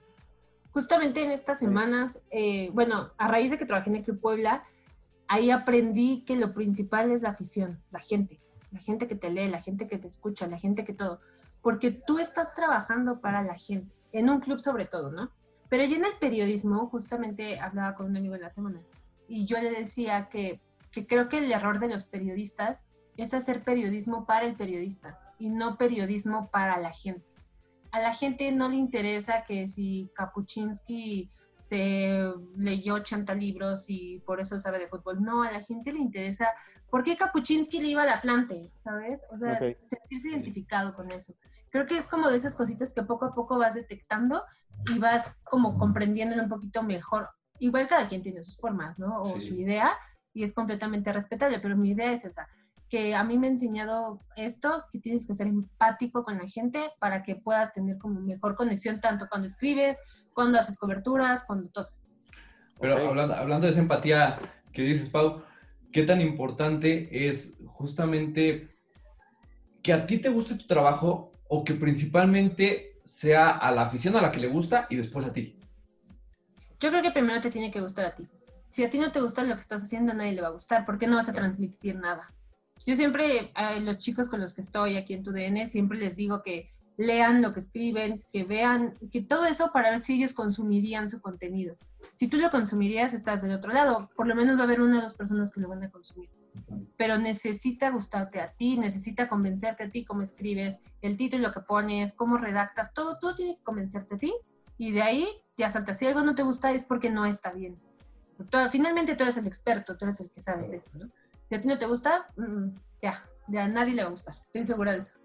Justamente 0.73 1.23
en 1.23 1.31
estas 1.31 1.59
semanas, 1.59 2.23
eh, 2.31 2.69
bueno, 2.73 3.11
a 3.17 3.27
raíz 3.27 3.51
de 3.51 3.57
que 3.57 3.65
trabajé 3.65 3.89
en 3.89 3.97
el 3.97 4.03
Club 4.03 4.21
Puebla, 4.21 4.63
ahí 5.27 5.51
aprendí 5.51 6.23
que 6.23 6.37
lo 6.37 6.53
principal 6.53 7.11
es 7.11 7.21
la 7.21 7.29
afición, 7.29 7.81
la 7.91 7.99
gente, 7.99 8.39
la 8.71 8.79
gente 8.79 9.07
que 9.07 9.15
te 9.15 9.29
lee, 9.29 9.49
la 9.49 9.61
gente 9.61 9.87
que 9.87 9.97
te 9.97 10.07
escucha, 10.07 10.47
la 10.47 10.57
gente 10.57 10.85
que 10.85 10.93
todo, 10.93 11.19
porque 11.61 11.91
tú 11.91 12.19
estás 12.19 12.53
trabajando 12.53 13.19
para 13.19 13.43
la 13.43 13.55
gente, 13.55 13.93
en 14.13 14.29
un 14.29 14.39
club 14.39 14.59
sobre 14.59 14.85
todo, 14.85 15.11
¿no? 15.11 15.29
Pero 15.67 15.83
yo 15.83 15.97
en 15.97 16.05
el 16.05 16.13
periodismo, 16.19 16.87
justamente 16.87 17.59
hablaba 17.59 17.95
con 17.95 18.07
un 18.07 18.15
amigo 18.15 18.35
en 18.35 18.41
la 18.41 18.49
semana, 18.49 18.81
y 19.27 19.45
yo 19.45 19.61
le 19.61 19.71
decía 19.71 20.29
que, 20.29 20.61
que 20.89 21.05
creo 21.05 21.27
que 21.27 21.39
el 21.39 21.51
error 21.51 21.79
de 21.79 21.89
los 21.89 22.05
periodistas 22.05 22.85
es 23.17 23.33
hacer 23.33 23.63
periodismo 23.63 24.25
para 24.25 24.45
el 24.45 24.55
periodista 24.55 25.19
y 25.37 25.49
no 25.49 25.77
periodismo 25.77 26.49
para 26.49 26.77
la 26.77 26.91
gente 26.91 27.29
a 27.91 27.99
la 27.99 28.13
gente 28.13 28.51
no 28.51 28.69
le 28.69 28.75
interesa 28.77 29.43
que 29.45 29.67
si 29.67 30.11
Kapuczynski 30.15 31.29
se 31.59 32.23
leyó 32.57 32.95
80 32.95 33.33
libros 33.35 33.85
y 33.89 34.19
por 34.25 34.39
eso 34.39 34.59
sabe 34.59 34.79
de 34.79 34.87
fútbol. 34.87 35.21
No, 35.21 35.43
a 35.43 35.51
la 35.51 35.61
gente 35.61 35.91
le 35.91 35.99
interesa 35.99 36.47
por 36.89 37.03
qué 37.03 37.15
Kapuczynski 37.15 37.79
le 37.79 37.89
iba 37.89 38.03
al 38.03 38.09
Atlante, 38.09 38.71
¿sabes? 38.77 39.23
O 39.31 39.37
sea, 39.37 39.59
sentirse 39.87 40.29
identificado 40.29 40.95
con 40.95 41.11
eso. 41.11 41.33
Creo 41.69 41.85
que 41.85 41.97
es 41.97 42.07
como 42.07 42.29
de 42.29 42.37
esas 42.37 42.55
cositas 42.55 42.93
que 42.93 43.03
poco 43.03 43.25
a 43.25 43.33
poco 43.35 43.57
vas 43.57 43.75
detectando 43.75 44.43
y 44.93 44.99
vas 44.99 45.37
como 45.43 45.77
comprendiéndolo 45.77 46.43
un 46.43 46.49
poquito 46.49 46.83
mejor. 46.83 47.29
Igual 47.59 47.87
cada 47.87 48.09
quien 48.09 48.21
tiene 48.21 48.41
sus 48.41 48.57
formas, 48.57 48.97
¿no? 48.97 49.21
O 49.21 49.39
Sí. 49.39 49.49
su 49.49 49.55
idea 49.55 49.91
y 50.33 50.43
es 50.43 50.53
completamente 50.53 51.13
respetable, 51.13 51.59
pero 51.59 51.77
mi 51.77 51.91
idea 51.91 52.11
es 52.11 52.25
esa 52.25 52.47
que 52.91 53.15
a 53.15 53.23
mí 53.23 53.37
me 53.37 53.47
ha 53.47 53.51
enseñado 53.51 54.19
esto, 54.35 54.83
que 54.91 54.99
tienes 54.99 55.25
que 55.25 55.33
ser 55.33 55.47
empático 55.47 56.25
con 56.25 56.37
la 56.37 56.45
gente 56.49 56.91
para 56.99 57.23
que 57.23 57.37
puedas 57.37 57.71
tener 57.71 57.97
como 57.97 58.19
mejor 58.19 58.57
conexión 58.57 58.99
tanto 58.99 59.27
cuando 59.29 59.47
escribes, 59.47 60.01
cuando 60.33 60.59
haces 60.59 60.77
coberturas, 60.77 61.45
cuando 61.47 61.69
todo. 61.69 61.87
Pero 62.81 62.97
hablando, 62.97 63.33
hablando 63.33 63.65
de 63.65 63.71
esa 63.71 63.81
empatía 63.81 64.39
que 64.73 64.81
dices, 64.81 65.07
Pau, 65.07 65.41
¿qué 65.93 66.03
tan 66.03 66.19
importante 66.19 67.29
es 67.29 67.57
justamente 67.65 68.75
que 69.81 69.93
a 69.93 70.05
ti 70.05 70.17
te 70.17 70.27
guste 70.27 70.55
tu 70.55 70.67
trabajo 70.67 71.31
o 71.47 71.63
que 71.63 71.75
principalmente 71.75 72.99
sea 73.05 73.51
a 73.51 73.71
la 73.71 73.83
afición 73.83 74.17
a 74.17 74.21
la 74.21 74.33
que 74.33 74.41
le 74.41 74.49
gusta 74.49 74.87
y 74.89 74.97
después 74.97 75.23
a 75.23 75.31
ti? 75.31 75.57
Yo 76.81 76.89
creo 76.89 77.01
que 77.01 77.11
primero 77.11 77.39
te 77.39 77.51
tiene 77.51 77.71
que 77.71 77.79
gustar 77.79 78.05
a 78.07 78.15
ti. 78.15 78.27
Si 78.69 78.83
a 78.83 78.89
ti 78.89 78.99
no 78.99 79.13
te 79.13 79.21
gusta 79.21 79.45
lo 79.45 79.55
que 79.55 79.61
estás 79.61 79.81
haciendo, 79.81 80.11
a 80.11 80.15
nadie 80.15 80.33
le 80.33 80.41
va 80.41 80.49
a 80.49 80.51
gustar, 80.51 80.85
porque 80.85 81.07
no 81.07 81.15
vas 81.15 81.29
a 81.29 81.33
transmitir 81.33 81.95
nada. 81.95 82.33
Yo 82.85 82.95
siempre, 82.95 83.51
a 83.55 83.79
los 83.79 83.97
chicos 83.97 84.27
con 84.29 84.39
los 84.41 84.53
que 84.53 84.61
estoy 84.61 84.97
aquí 84.97 85.13
en 85.13 85.23
tu 85.23 85.31
DN, 85.31 85.67
siempre 85.67 85.97
les 85.99 86.15
digo 86.15 86.41
que 86.43 86.71
lean 86.97 87.41
lo 87.41 87.53
que 87.53 87.59
escriben, 87.59 88.23
que 88.31 88.43
vean, 88.43 88.95
que 89.11 89.21
todo 89.21 89.45
eso 89.45 89.71
para 89.71 89.89
ver 89.91 89.99
si 89.99 90.15
ellos 90.15 90.33
consumirían 90.33 91.09
su 91.09 91.21
contenido. 91.21 91.75
Si 92.13 92.27
tú 92.27 92.37
lo 92.37 92.51
consumirías, 92.51 93.13
estás 93.13 93.41
del 93.41 93.53
otro 93.53 93.71
lado. 93.71 94.09
Por 94.15 94.27
lo 94.27 94.35
menos 94.35 94.57
va 94.57 94.61
a 94.61 94.65
haber 94.65 94.81
una 94.81 94.99
o 94.99 95.01
dos 95.01 95.15
personas 95.15 95.51
que 95.53 95.61
lo 95.61 95.69
van 95.69 95.83
a 95.83 95.89
consumir. 95.89 96.29
Pero 96.97 97.17
necesita 97.17 97.89
gustarte 97.91 98.39
a 98.41 98.51
ti, 98.51 98.77
necesita 98.77 99.29
convencerte 99.29 99.83
a 99.85 99.89
ti 99.89 100.03
cómo 100.05 100.21
escribes, 100.21 100.81
el 101.01 101.17
título 101.17 101.51
que 101.51 101.61
pones, 101.61 102.13
cómo 102.13 102.37
redactas, 102.37 102.93
todo, 102.93 103.17
todo 103.19 103.35
tiene 103.35 103.55
que 103.55 103.63
convencerte 103.63 104.15
a 104.15 104.17
ti. 104.17 104.33
Y 104.77 104.91
de 104.91 105.01
ahí 105.01 105.27
ya 105.57 105.69
salta. 105.69 105.93
Si 105.95 106.05
algo 106.07 106.21
no 106.21 106.35
te 106.35 106.43
gusta 106.43 106.71
es 106.71 106.83
porque 106.83 107.09
no 107.09 107.25
está 107.25 107.51
bien. 107.51 107.79
Tú- 108.49 108.57
finalmente 108.69 109.15
tú 109.15 109.23
eres 109.23 109.37
el 109.37 109.47
experto, 109.47 109.95
tú 109.97 110.05
eres 110.05 110.19
el 110.19 110.29
que 110.31 110.41
sabes 110.41 110.73
esto, 110.73 110.91
¿no? 110.97 111.09
Si 111.51 111.55
a 111.55 111.61
ti 111.61 111.67
no 111.67 111.77
te 111.77 111.85
gusta, 111.85 112.27
mm, 112.37 112.67
ya, 113.01 113.25
ya 113.49 113.65
a 113.65 113.67
nadie 113.67 113.93
le 113.93 114.03
va 114.03 114.07
a 114.07 114.11
gustar. 114.11 114.35
Estoy 114.41 114.63
segura 114.63 114.93
de 114.93 114.99
eso. 114.99 115.15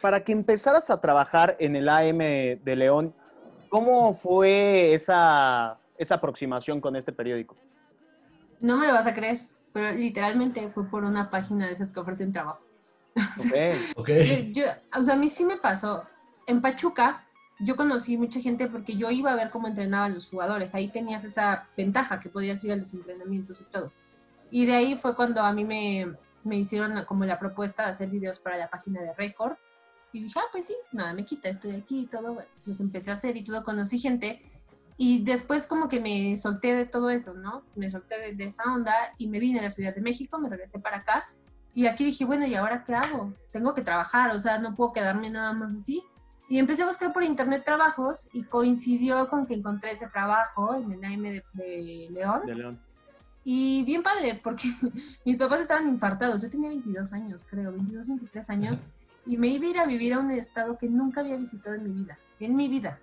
para 0.00 0.22
que 0.22 0.30
empezaras 0.30 0.88
a 0.88 1.00
trabajar 1.00 1.56
en 1.58 1.74
el 1.74 1.88
AM 1.88 2.18
de 2.62 2.76
León, 2.76 3.12
¿cómo 3.68 4.14
fue 4.14 4.94
esa, 4.94 5.76
esa 5.96 6.14
aproximación 6.14 6.80
con 6.80 6.94
este 6.94 7.12
periódico? 7.12 7.56
No 8.60 8.76
me 8.76 8.86
lo 8.86 8.92
vas 8.92 9.08
a 9.08 9.14
creer, 9.14 9.40
pero 9.72 9.96
literalmente 9.96 10.70
fue 10.70 10.84
por 10.88 11.02
una 11.02 11.28
página 11.28 11.66
de 11.66 11.72
esas 11.72 11.90
que 11.90 11.98
ofrecen 11.98 12.32
trabajo. 12.32 12.60
Ok. 13.96 14.08
Yo- 14.52 14.62
yo- 14.62 14.72
o 14.96 15.02
sea, 15.02 15.14
a 15.14 15.16
mí 15.16 15.28
sí 15.28 15.44
me 15.44 15.56
pasó. 15.56 16.04
En 16.46 16.60
Pachuca, 16.62 17.24
yo 17.58 17.74
conocí 17.74 18.16
mucha 18.16 18.40
gente 18.40 18.68
porque 18.68 18.94
yo 18.94 19.10
iba 19.10 19.32
a 19.32 19.34
ver 19.34 19.50
cómo 19.50 19.66
entrenaban 19.66 20.14
los 20.14 20.28
jugadores. 20.28 20.72
Ahí 20.76 20.88
tenías 20.92 21.24
esa 21.24 21.66
ventaja 21.76 22.20
que 22.20 22.28
podías 22.28 22.62
ir 22.62 22.70
a 22.70 22.76
los 22.76 22.94
entrenamientos 22.94 23.60
y 23.60 23.64
todo. 23.64 23.90
Y 24.50 24.66
de 24.66 24.74
ahí 24.74 24.96
fue 24.96 25.14
cuando 25.14 25.42
a 25.42 25.52
mí 25.52 25.64
me, 25.64 26.14
me 26.44 26.56
hicieron 26.56 27.04
como 27.04 27.24
la 27.24 27.38
propuesta 27.38 27.84
de 27.84 27.90
hacer 27.90 28.08
videos 28.08 28.38
para 28.40 28.56
la 28.56 28.68
página 28.68 29.02
de 29.02 29.12
Record. 29.14 29.56
Y 30.12 30.22
dije, 30.22 30.38
ah, 30.38 30.48
pues 30.50 30.66
sí, 30.66 30.76
nada 30.92 31.12
me 31.12 31.24
quita, 31.24 31.48
estoy 31.48 31.72
aquí 31.72 32.00
y 32.00 32.06
todo. 32.06 32.34
Bueno, 32.34 32.50
los 32.64 32.80
empecé 32.80 33.10
a 33.10 33.14
hacer 33.14 33.36
y 33.36 33.44
todo, 33.44 33.62
conocí 33.64 33.98
gente. 33.98 34.42
Y 34.96 35.22
después 35.22 35.66
como 35.66 35.88
que 35.88 36.00
me 36.00 36.36
solté 36.36 36.74
de 36.74 36.86
todo 36.86 37.10
eso, 37.10 37.34
¿no? 37.34 37.62
Me 37.76 37.88
solté 37.88 38.18
de, 38.18 38.34
de 38.34 38.44
esa 38.44 38.64
onda 38.72 38.94
y 39.18 39.28
me 39.28 39.38
vine 39.38 39.60
a 39.60 39.62
la 39.62 39.70
Ciudad 39.70 39.94
de 39.94 40.00
México, 40.00 40.38
me 40.38 40.48
regresé 40.48 40.80
para 40.80 40.98
acá. 40.98 41.28
Y 41.74 41.86
aquí 41.86 42.04
dije, 42.04 42.24
bueno, 42.24 42.46
¿y 42.46 42.54
ahora 42.54 42.82
qué 42.84 42.94
hago? 42.94 43.32
Tengo 43.52 43.74
que 43.74 43.82
trabajar, 43.82 44.34
o 44.34 44.38
sea, 44.38 44.58
no 44.58 44.74
puedo 44.74 44.92
quedarme 44.92 45.30
nada 45.30 45.52
más 45.52 45.76
así. 45.76 46.02
Y 46.48 46.58
empecé 46.58 46.82
a 46.82 46.86
buscar 46.86 47.12
por 47.12 47.22
internet 47.22 47.62
trabajos 47.64 48.30
y 48.32 48.42
coincidió 48.42 49.28
con 49.28 49.46
que 49.46 49.54
encontré 49.54 49.90
ese 49.90 50.08
trabajo 50.08 50.74
en 50.74 50.90
el 50.90 51.04
AM 51.04 51.22
de, 51.22 51.44
de 51.52 52.08
León. 52.10 52.46
De 52.46 52.54
León. 52.54 52.87
Y 53.44 53.82
bien 53.84 54.02
padre, 54.02 54.40
porque 54.42 54.64
mis 55.24 55.36
papás 55.36 55.60
estaban 55.60 55.88
infartados. 55.88 56.42
Yo 56.42 56.50
tenía 56.50 56.68
22 56.68 57.12
años, 57.12 57.46
creo, 57.48 57.72
22, 57.72 58.08
23 58.08 58.50
años. 58.50 58.80
Y 59.26 59.36
me 59.36 59.48
iba 59.48 59.66
a 59.66 59.70
ir 59.70 59.78
a 59.78 59.86
vivir 59.86 60.14
a 60.14 60.18
un 60.18 60.30
estado 60.30 60.78
que 60.78 60.88
nunca 60.88 61.20
había 61.20 61.36
visitado 61.36 61.74
en 61.76 61.84
mi 61.84 61.90
vida, 61.90 62.18
en 62.40 62.56
mi 62.56 62.68
vida. 62.68 62.98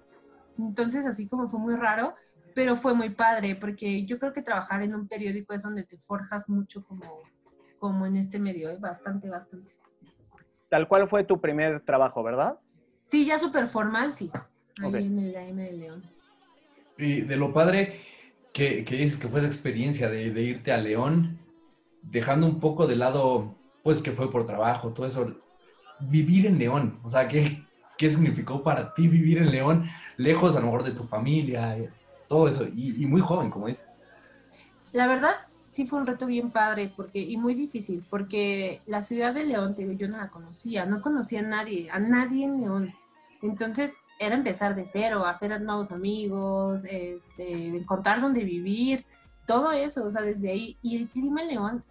Entonces, 0.57 1.05
así 1.05 1.27
como 1.27 1.49
fue 1.49 1.59
muy 1.59 1.75
raro, 1.75 2.15
pero 2.53 2.75
fue 2.75 2.93
muy 2.93 3.09
padre, 3.09 3.55
porque 3.55 4.05
yo 4.05 4.17
creo 4.17 4.33
que 4.33 4.41
trabajar 4.41 4.81
en 4.81 4.95
un 4.95 5.07
periódico 5.07 5.53
es 5.53 5.61
donde 5.63 5.83
te 5.83 5.97
forjas 5.97 6.49
mucho 6.49 6.83
como, 6.85 7.21
como 7.79 8.05
en 8.05 8.15
este 8.15 8.39
medio, 8.39 8.69
¿eh? 8.69 8.77
bastante, 8.79 9.29
bastante. 9.29 9.73
Tal 10.69 10.87
cual 10.87 11.07
fue 11.07 11.23
tu 11.23 11.39
primer 11.39 11.81
trabajo, 11.81 12.23
¿verdad? 12.23 12.57
Sí, 13.05 13.25
ya 13.25 13.37
súper 13.37 13.67
formal, 13.67 14.13
sí. 14.13 14.31
Ahí 14.81 14.89
Ok. 14.89 14.95
en 14.95 15.19
el 15.19 15.35
AM 15.35 15.55
de 15.57 15.73
León. 15.73 16.03
Y 16.97 17.21
de 17.21 17.35
lo 17.35 17.53
padre 17.53 17.99
que, 18.55 18.85
dices 18.89 19.17
que 19.17 19.27
fue 19.27 19.39
esa 19.39 19.49
experiencia 19.49 20.09
de, 20.09 20.31
de 20.31 20.41
irte 20.41 20.71
a 20.71 20.77
León, 20.77 21.37
dejando 22.01 22.47
un 22.47 22.61
poco 22.61 22.87
de 22.87 22.95
lado, 22.95 23.53
pues 23.83 24.01
que 24.01 24.13
fue 24.13 24.31
por 24.31 24.47
trabajo, 24.47 24.93
todo 24.93 25.05
eso, 25.05 25.35
vivir 25.99 26.45
en 26.45 26.57
León, 26.57 26.97
o 27.03 27.09
sea, 27.09 27.27
¿qué, 27.27 27.65
qué 27.97 28.09
significó 28.09 28.63
para 28.63 28.93
ti 28.93 29.09
vivir 29.09 29.39
en 29.39 29.51
León, 29.51 29.89
lejos 30.15 30.55
a 30.55 30.61
lo 30.61 30.67
mejor 30.67 30.83
de 30.83 30.91
tu 30.91 31.03
familia, 31.03 31.77
eh, 31.77 31.89
todo 32.29 32.47
eso, 32.47 32.63
y, 32.63 33.03
y 33.03 33.05
muy 33.05 33.19
joven, 33.19 33.49
como 33.49 33.67
dices? 33.67 33.93
La 34.93 35.05
verdad, 35.07 35.35
sí 35.69 35.85
fue 35.85 35.99
un 35.99 36.07
reto 36.07 36.25
bien 36.25 36.49
padre 36.49 36.93
porque, 36.95 37.19
y 37.19 37.35
muy 37.35 37.55
difícil, 37.55 38.05
porque 38.09 38.81
la 38.85 39.01
ciudad 39.01 39.33
de 39.33 39.43
León, 39.43 39.75
te 39.75 39.81
digo, 39.81 39.95
yo 39.95 40.07
no 40.07 40.15
la 40.15 40.29
conocía, 40.29 40.85
no 40.85 41.01
conocía 41.01 41.41
a 41.41 41.43
nadie, 41.43 41.89
a 41.91 41.99
nadie 41.99 42.45
en 42.45 42.61
León. 42.61 42.93
Entonces 43.41 43.97
era 44.17 44.35
empezar 44.35 44.75
de 44.75 44.85
cero, 44.85 45.25
hacer 45.25 45.59
nuevos 45.61 45.91
amigos, 45.91 46.83
este, 46.85 47.67
encontrar 47.67 48.21
dónde 48.21 48.43
vivir, 48.43 49.05
todo 49.45 49.71
eso, 49.71 50.05
o 50.05 50.11
sea, 50.11 50.21
desde 50.21 50.51
ahí. 50.51 50.77
Y 50.81 50.97
el 50.97 51.09
clima 51.09 51.41
en 51.41 51.47
León, 51.49 51.83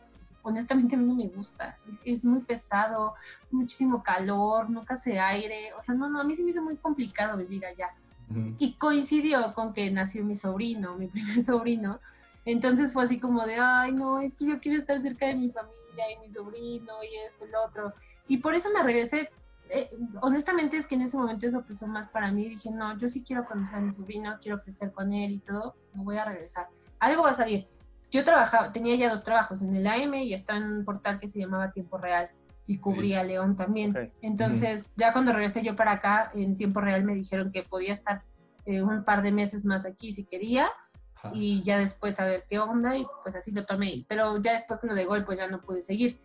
honestamente 0.43 0.97
a 0.97 0.99
mí 0.99 1.07
no 1.07 1.15
me 1.15 1.29
gusta, 1.29 1.79
es 2.05 2.25
muy 2.25 2.41
pesado, 2.41 3.15
muchísimo 3.51 4.03
calor, 4.03 4.71
nunca 4.71 4.95
hace 4.95 5.19
aire, 5.19 5.73
o 5.79 5.83
sea, 5.83 5.95
no, 5.95 6.09
no, 6.09 6.21
a 6.21 6.25
mí 6.25 6.35
se 6.35 6.43
me 6.43 6.51
hizo 6.51 6.63
muy 6.63 6.77
complicado 6.77 7.37
vivir 7.37 7.65
allá 7.65 7.91
Ujú. 8.31 8.55
y 8.59 8.75
coincidió 8.75 9.55
con 9.55 9.73
que 9.75 9.91
nació 9.91 10.25
mi 10.25 10.35
sobrino, 10.35 10.97
mi 10.97 11.07
primer 11.09 11.43
sobrino. 11.43 12.01
Entonces 12.47 12.93
fue 12.93 13.05
así 13.05 13.19
como 13.19 13.47
de, 13.47 13.57
ay, 13.57 13.93
no, 13.93 14.21
es 14.21 14.35
que 14.35 14.47
yo 14.47 14.61
quiero 14.61 14.79
estar 14.79 14.99
cerca 14.99 15.27
de 15.27 15.35
mi 15.35 15.51
familia 15.51 16.05
y 16.15 16.27
mi 16.27 16.31
sobrino 16.31 16.93
y 17.03 17.17
esto 17.27 17.47
y 17.47 17.51
lo 17.51 17.65
otro. 17.65 17.95
Y 18.29 18.39
por 18.39 18.55
eso 18.55 18.69
me 18.71 18.83
regresé. 18.83 19.31
Eh, 19.71 19.91
honestamente 20.21 20.77
es 20.77 20.87
que 20.87 20.95
en 20.95 21.03
ese 21.03 21.17
momento 21.17 21.47
eso 21.47 21.63
pesó 21.63 21.87
más 21.87 22.09
para 22.09 22.31
mí. 22.31 22.49
Dije, 22.49 22.71
no, 22.71 22.99
yo 22.99 23.09
sí 23.09 23.23
quiero 23.23 23.45
conocer 23.45 23.79
a 23.79 23.81
mi 23.81 23.93
sobrino, 23.93 24.39
quiero 24.41 24.63
crecer 24.63 24.93
con 24.93 25.13
él 25.13 25.33
y 25.33 25.41
todo, 25.41 25.75
me 25.95 26.05
voy 26.05 26.17
a 26.17 26.25
regresar. 26.25 26.69
Algo 26.99 27.23
va 27.23 27.31
a 27.31 27.35
salir. 27.35 27.67
Yo 28.11 28.25
trabajaba, 28.25 28.73
tenía 28.73 28.95
ya 28.95 29.11
dos 29.11 29.25
trabajos 29.25 29.61
en 29.63 29.75
el 29.75 29.87
AM 29.87 30.15
y 30.15 30.35
estaba 30.35 30.59
en 30.59 30.65
un 30.65 30.85
portal 30.85 31.19
que 31.19 31.29
se 31.29 31.41
llamaba 31.41 31.73
Tiempo 31.73 31.99
Real 31.99 32.31
y 32.67 32.79
cubría 32.79 33.21
a 33.21 33.25
León 33.25 33.57
también. 33.57 34.13
Entonces, 34.23 34.93
ya 34.97 35.13
cuando 35.13 35.33
regresé 35.33 35.63
yo 35.63 35.77
para 35.77 35.93
acá, 35.93 36.31
en 36.35 36.57
tiempo 36.57 36.81
real 36.81 37.05
me 37.05 37.15
dijeron 37.15 37.53
que 37.53 37.63
podía 37.63 37.93
estar 37.93 38.23
eh, 38.65 38.83
un 38.83 39.05
par 39.05 39.23
de 39.23 39.33
meses 39.33 39.65
más 39.65 39.85
aquí 39.85 40.13
si 40.13 40.25
quería 40.25 40.69
Ajá. 41.17 41.31
y 41.35 41.63
ya 41.65 41.79
después 41.79 42.19
a 42.21 42.25
ver 42.25 42.45
qué 42.49 42.59
onda 42.59 42.97
y 42.97 43.07
pues 43.23 43.37
así 43.37 43.53
lo 43.53 43.67
tomé. 43.67 44.07
Pero 44.09 44.41
ya 44.41 44.55
después 44.55 44.81
con 44.81 44.91
lo 44.91 44.95
de 44.95 45.05
gol 45.05 45.25
pues 45.25 45.39
ya 45.39 45.47
no 45.47 45.61
pude 45.61 45.83
seguir. 45.83 46.21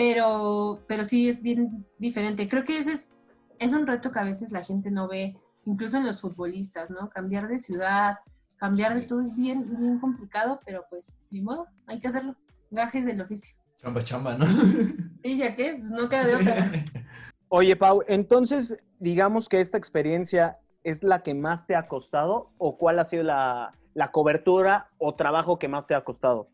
Pero, 0.00 0.80
pero 0.86 1.04
sí 1.04 1.28
es 1.28 1.42
bien 1.42 1.86
diferente. 1.98 2.48
Creo 2.48 2.64
que 2.64 2.78
ese 2.78 2.92
es, 2.92 3.10
es 3.58 3.74
un 3.74 3.86
reto 3.86 4.10
que 4.10 4.18
a 4.18 4.24
veces 4.24 4.50
la 4.50 4.64
gente 4.64 4.90
no 4.90 5.06
ve, 5.08 5.36
incluso 5.66 5.98
en 5.98 6.06
los 6.06 6.22
futbolistas, 6.22 6.88
¿no? 6.88 7.10
Cambiar 7.10 7.48
de 7.48 7.58
ciudad, 7.58 8.16
cambiar 8.56 8.94
de 8.94 9.02
todo 9.02 9.20
es 9.20 9.36
bien, 9.36 9.76
bien 9.78 9.98
complicado, 9.98 10.58
pero 10.64 10.86
pues 10.88 11.20
ni 11.30 11.42
modo, 11.42 11.66
hay 11.86 12.00
que 12.00 12.08
hacerlo. 12.08 12.34
Gajes 12.70 13.04
del 13.04 13.20
oficio. 13.20 13.58
Chamba, 13.82 14.02
chamba, 14.02 14.38
¿no? 14.38 14.46
¿Y 15.22 15.36
ya 15.36 15.54
qué? 15.54 15.76
Pues 15.78 15.90
no 15.90 16.08
queda 16.08 16.24
de 16.24 16.34
otra. 16.36 16.72
Oye, 17.50 17.76
Pau, 17.76 18.02
entonces, 18.08 18.82
digamos 19.00 19.50
que 19.50 19.60
esta 19.60 19.76
experiencia 19.76 20.60
es 20.82 21.02
la 21.02 21.22
que 21.22 21.34
más 21.34 21.66
te 21.66 21.76
ha 21.76 21.88
costado 21.88 22.52
o 22.56 22.78
cuál 22.78 23.00
ha 23.00 23.04
sido 23.04 23.24
la, 23.24 23.72
la 23.92 24.12
cobertura 24.12 24.88
o 24.96 25.14
trabajo 25.14 25.58
que 25.58 25.68
más 25.68 25.86
te 25.86 25.94
ha 25.94 26.02
costado? 26.02 26.48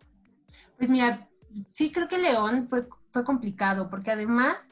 Pues 0.77 0.91
mira, 0.91 1.29
sí 1.67 1.93
creo 1.93 2.09
que 2.09 2.19
León 2.19 2.69
fue, 2.69 2.89
fue 3.17 3.25
complicado, 3.25 3.89
porque 3.89 4.11
además 4.11 4.69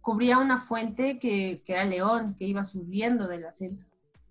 cubría 0.00 0.38
una 0.38 0.58
fuente 0.58 1.18
que, 1.18 1.62
era 1.66 1.84
León, 1.84 2.34
que 2.38 2.46
iba 2.46 2.64
subiendo 2.64 3.28
del 3.28 3.44
ascenso. 3.44 3.86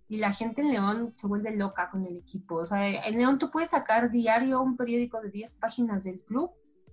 Y 0.10 0.18
la 0.18 0.34
gente 0.34 0.62
en 0.64 0.72
León 0.72 1.14
se 1.16 1.28
vuelve 1.28 1.56
loca 1.56 1.92
con 1.92 2.04
el 2.04 2.18
equipo. 2.18 2.56
O 2.56 2.66
sea, 2.66 3.06
en 3.06 3.18
León 3.20 3.38
tú 3.38 3.52
puedes 3.52 3.70
sacar 3.70 4.10
diario 4.10 4.64
un 4.64 4.78
periódico 4.78 5.22
de 5.22 5.30
10 5.30 5.60
páginas 5.60 6.06
del 6.06 6.22
club 6.22 6.50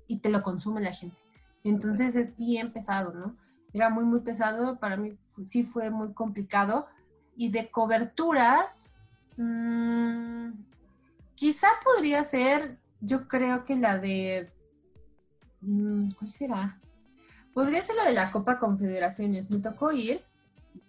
y 0.07 0.19
te 0.19 0.29
lo 0.29 0.43
consume 0.43 0.83
la 0.83 0.93
gente. 0.93 1.17
Entonces 1.65 2.15
es 2.15 2.37
bien 2.37 2.71
pesado, 2.71 3.15
¿no? 3.15 3.35
Era 3.73 3.89
muy, 3.89 4.05
muy 4.05 4.21
pesado. 4.21 4.79
Para 4.79 4.99
mí 4.99 5.17
sí 5.43 5.65
fue 5.65 5.89
muy 5.89 6.13
complicado. 6.13 6.87
Y 7.35 7.49
de 7.49 7.71
coberturas, 7.71 8.95
mm, 9.39 10.51
quizá 11.35 11.69
podría 11.83 12.23
ser, 12.25 12.77
yo 13.01 13.27
creo 13.27 13.65
que 13.65 13.75
la 13.75 13.97
de... 13.97 14.53
mm, 15.61 16.11
¿Cuál 16.13 16.31
será? 16.31 16.81
Podría 17.53 17.83
ser 17.83 17.97
la 17.97 18.07
de 18.07 18.15
la 18.15 18.31
Copa 18.31 18.59
Confederaciones. 18.59 19.51
Me 19.51 19.59
tocó 19.59 19.93
ir 19.93 20.21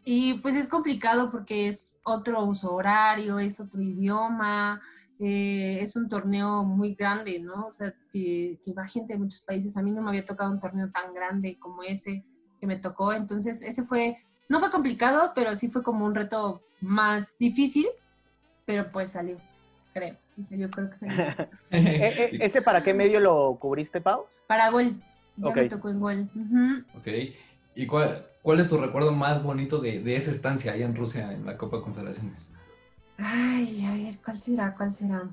y 0.03 0.35
pues 0.35 0.55
es 0.55 0.67
complicado 0.67 1.29
porque 1.31 1.67
es 1.67 1.97
otro 2.03 2.43
uso 2.43 2.73
horario, 2.73 3.39
es 3.39 3.59
otro 3.59 3.81
idioma, 3.81 4.81
eh, 5.19 5.79
es 5.81 5.95
un 5.95 6.07
torneo 6.07 6.63
muy 6.63 6.95
grande, 6.95 7.39
¿no? 7.39 7.67
O 7.67 7.71
sea, 7.71 7.93
que, 8.11 8.59
que 8.63 8.73
va 8.73 8.88
gente 8.88 9.13
de 9.13 9.19
muchos 9.19 9.41
países. 9.41 9.75
A 9.77 9.81
mí 9.81 9.91
no 9.91 10.01
me 10.01 10.09
había 10.09 10.25
tocado 10.25 10.51
un 10.51 10.59
torneo 10.59 10.89
tan 10.91 11.13
grande 11.13 11.59
como 11.59 11.83
ese 11.83 12.23
que 12.59 12.67
me 12.67 12.77
tocó. 12.77 13.13
Entonces, 13.13 13.61
ese 13.61 13.83
fue, 13.83 14.17
no 14.47 14.59
fue 14.59 14.71
complicado, 14.71 15.33
pero 15.35 15.55
sí 15.55 15.69
fue 15.69 15.83
como 15.83 16.05
un 16.05 16.15
reto 16.15 16.61
más 16.81 17.38
difícil, 17.38 17.88
pero 18.65 18.91
pues 18.91 19.11
salió, 19.11 19.38
creo. 19.93 20.17
Y 20.39 20.43
salió, 20.46 20.72
creo 20.72 20.89
que 20.89 20.96
salió. 20.96 21.17
¿E- 21.72 21.77
e- 22.31 22.46
¿Ese 22.46 22.62
para 22.62 22.81
qué 22.81 22.93
medio 22.93 23.19
lo 23.19 23.58
cubriste, 23.60 24.00
Pau? 24.00 24.25
Para 24.48 24.69
gol. 24.69 24.96
Ya 25.36 25.50
Ok. 25.50 25.55
me 25.58 25.69
tocó 25.69 25.89
en 25.89 26.00
gol. 26.00 26.29
Ujú. 26.34 26.98
ok. 26.98 27.08
¿Y 27.75 27.86
cuál, 27.88 28.25
cuál 28.41 28.60
es 28.60 28.69
tu 28.69 28.77
recuerdo 28.77 29.12
más 29.12 29.43
bonito 29.43 29.79
de, 29.79 30.00
de 30.01 30.15
esa 30.15 30.31
estancia 30.31 30.72
allá 30.74 30.86
en 30.86 30.96
Rusia, 30.96 31.31
en 31.34 31.46
la 31.46 31.58
Copa 31.58 31.81
Confederaciones? 31.81 32.50
Ay, 33.17 33.86
a 33.86 33.93
ver, 33.93 34.15
¿cuál 34.24 34.38
será? 34.38 34.74
¿Cuál 34.75 34.93
será? 34.93 35.29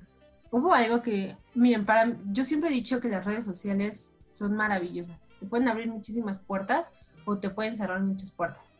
Hubo 0.51 0.75
algo 0.75 1.01
que, 1.03 1.37
miren, 1.55 1.85
para 1.85 2.17
yo 2.33 2.45
siempre 2.45 2.71
he 2.71 2.73
dicho 2.73 3.01
que 3.01 3.09
las 3.09 3.25
redes 3.25 3.45
sociales 3.45 4.21
son 4.33 4.55
maravillosas. 4.55 5.17
Te 5.41 5.47
pueden 5.47 5.69
abrir 5.69 5.89
muchísimas 5.89 6.45
puertas 6.45 6.93
o 7.25 7.39
te 7.39 7.51
pueden 7.51 7.77
cerrar 7.77 8.01
muchas 8.01 8.33
puertas. 8.33 8.77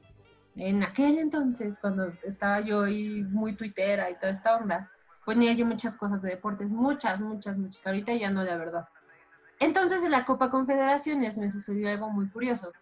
En 0.55 0.83
aquel 0.83 1.19
entonces, 1.19 1.79
cuando 1.81 2.13
estaba 2.25 2.61
yo 2.61 2.83
ahí 2.83 3.23
muy 3.31 3.57
tuitera 3.57 4.11
y 4.11 4.15
toda 4.19 4.31
esta 4.31 4.57
onda, 4.57 4.91
ponía 5.27 5.53
yo 5.53 5.67
muchas 5.67 5.97
cosas 5.97 6.23
de 6.23 6.31
deportes, 6.31 6.73
muchas, 6.73 7.21
muchas, 7.21 7.59
muchas. 7.59 7.85
Ahorita 7.85 8.15
ya 8.15 8.31
no, 8.31 8.45
la 8.45 8.57
verdad. 8.57 8.89
Entonces, 9.59 10.05
en 10.05 10.13
la 10.13 10.25
Copa 10.25 10.51
Confederaciones 10.51 11.37
me 11.39 11.51
sucedió 11.51 11.91
algo 11.91 12.09
muy 12.11 12.29
curioso, 12.31 12.73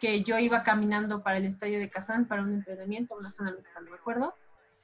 que 0.00 0.24
yo 0.24 0.38
iba 0.38 0.62
caminando 0.62 1.22
para 1.22 1.36
el 1.36 1.44
estadio 1.44 1.78
de 1.78 1.90
Kazán 1.90 2.26
para 2.26 2.42
un 2.42 2.54
entrenamiento, 2.54 3.14
una 3.14 3.30
zona 3.30 3.52
mixta, 3.52 3.80
no 3.80 3.90
me 3.90 3.98
acuerdo, 3.98 4.34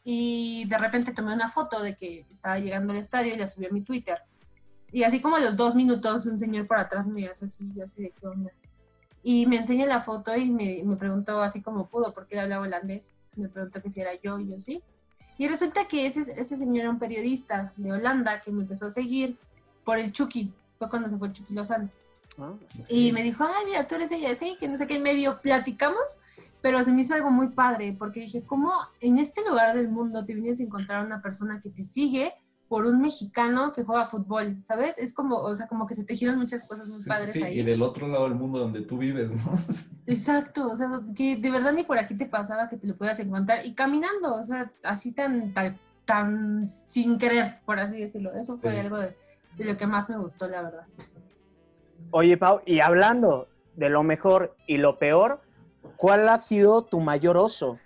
y 0.05 0.69
de 0.69 0.77
repente 0.77 1.15
tomé 1.15 1.33
una 1.33 1.49
foto 1.49 1.81
de 1.81 1.97
que 1.97 2.27
estaba 2.31 2.59
llegando 2.59 2.93
al 2.93 2.99
estadio 2.99 3.35
y 3.35 3.38
la 3.38 3.47
subí 3.47 3.67
a 3.67 3.71
mi 3.71 3.81
Twitter. 3.81 4.19
Y 4.93 5.05
así 5.05 5.23
como 5.23 5.37
a 5.37 5.41
los 5.41 5.57
dos 5.57 5.75
minutos 5.75 6.27
un 6.27 6.38
señor 6.38 6.67
por 6.67 6.79
atrás 6.79 7.07
me 7.07 7.27
hace 7.27 7.47
así, 7.47 7.73
yo 7.75 7.85
así 7.85 8.03
de 8.03 8.11
qué 8.11 8.27
onda. 8.27 8.53
Y 9.23 9.47
me 9.47 9.57
enseña 9.57 9.87
la 9.87 10.03
foto 10.03 10.37
y 10.37 10.50
me, 10.50 10.83
me 10.85 10.97
preguntó 10.97 11.41
así 11.43 11.62
como 11.62 11.88
pudo, 11.88 12.12
porque 12.12 12.35
él 12.35 12.41
hablaba 12.41 12.65
holandés. 12.65 13.17
Me 13.37 13.49
preguntó 13.49 13.81
que 13.81 13.91
si 13.91 14.00
era 14.00 14.15
yo 14.15 14.38
y 14.38 14.50
yo 14.50 14.59
sí. 14.59 14.83
Y 15.38 15.49
resulta 15.49 15.87
que 15.87 16.04
ese, 16.04 16.21
ese 16.21 16.57
señor 16.57 16.80
era 16.80 16.90
un 16.90 16.99
periodista 16.99 17.73
de 17.76 17.92
Holanda 17.92 18.40
que 18.40 18.50
me 18.50 18.62
empezó 18.62 18.87
a 18.87 18.90
seguir 18.90 19.38
por 19.85 19.99
el 19.99 20.12
Chucky. 20.12 20.52
Fue 20.76 20.90
cuando 20.90 21.09
se 21.09 21.16
fue 21.16 21.28
el 21.28 21.35
Chucky 21.35 21.54
Lozano. 21.54 21.88
Ah, 22.38 22.52
Y 22.88 23.12
me 23.12 23.23
dijo, 23.23 23.45
ay, 23.45 23.66
mira, 23.66 23.87
tú 23.87 23.95
eres 23.95 24.12
ella, 24.12 24.35
sí, 24.35 24.57
que 24.59 24.68
no 24.68 24.76
sé 24.76 24.87
qué, 24.87 24.99
medio 24.99 25.40
platicamos, 25.40 26.23
pero 26.61 26.83
se 26.83 26.92
me 26.92 27.02
hizo 27.02 27.14
algo 27.14 27.30
muy 27.30 27.49
padre, 27.49 27.95
porque 27.99 28.21
dije, 28.21 28.42
¿cómo 28.45 28.73
en 29.00 29.18
este 29.18 29.49
lugar 29.49 29.76
del 29.76 29.88
mundo 29.88 30.25
te 30.25 30.35
vienes 30.35 30.61
a 30.61 30.64
encontrar 30.64 31.07
una 31.07 31.23
persona 31.23 31.61
que 31.62 31.71
te 31.71 31.85
sigue 31.85 32.33
por 32.69 32.85
un 32.87 33.01
mexicano 33.01 33.73
que 33.73 33.83
juega 33.85 34.09
fútbol, 34.09 34.59
¿sabes? 34.65 34.99
Es 34.99 35.15
como, 35.15 35.37
o 35.37 35.55
sea, 35.55 35.67
como 35.69 35.87
que 35.87 35.95
se 35.95 36.05
tejieron 36.05 36.39
muchas 36.39 36.69
cosas 36.69 36.87
muy 36.89 37.03
Sí, 37.03 37.09
padres 37.09 37.33
sí, 37.33 37.43
ahí. 37.43 37.61
y 37.61 37.63
del 37.65 37.83
otro 37.83 38.07
lado 38.09 38.25
del 38.25 38.35
mundo 38.35 38.59
donde 38.59 38.83
tú 38.83 38.99
vives, 38.99 39.33
¿no? 39.33 39.53
Exacto, 40.07 40.71
o 40.71 40.77
sea, 40.77 40.89
que 41.17 41.37
de 41.37 41.51
verdad 41.51 41.73
ni 41.73 41.83
por 41.83 41.99
aquí 41.99 42.15
te 42.17 42.27
pasaba 42.27 42.69
que 42.69 42.77
te 42.77 42.87
lo 42.87 42.97
puedas 42.97 43.19
encontrar 43.21 43.65
y 43.65 43.75
caminando, 43.75 44.35
o 44.37 44.43
sea, 44.43 44.71
así 44.83 45.15
tan, 45.15 45.53
tan, 45.55 45.79
tan 46.05 46.73
sin 46.87 47.19
querer, 47.19 47.59
por 47.65 47.79
así 47.79 47.99
decirlo. 48.01 48.33
Eso 48.35 48.59
fue 48.59 48.73
Sí. 48.73 48.79
algo 48.79 48.99
de, 48.99 49.17
de 49.57 49.65
lo 49.65 49.77
que 49.77 49.87
más 49.87 50.09
me 50.09 50.19
gustó, 50.19 50.47
la 50.49 50.63
verdad. 50.63 50.87
Oye, 52.11 52.37
Pau, 52.37 52.61
y 52.67 52.81
hablando 52.81 53.49
de 53.75 53.91
lo 53.91 54.03
mejor 54.03 54.55
y 54.67 54.79
lo 54.79 54.99
peor, 54.99 55.41
¿cuál 55.97 56.29
ha 56.29 56.39
sido 56.39 56.83
tu 56.85 57.01
mayor 57.01 57.37
oso 57.37 57.79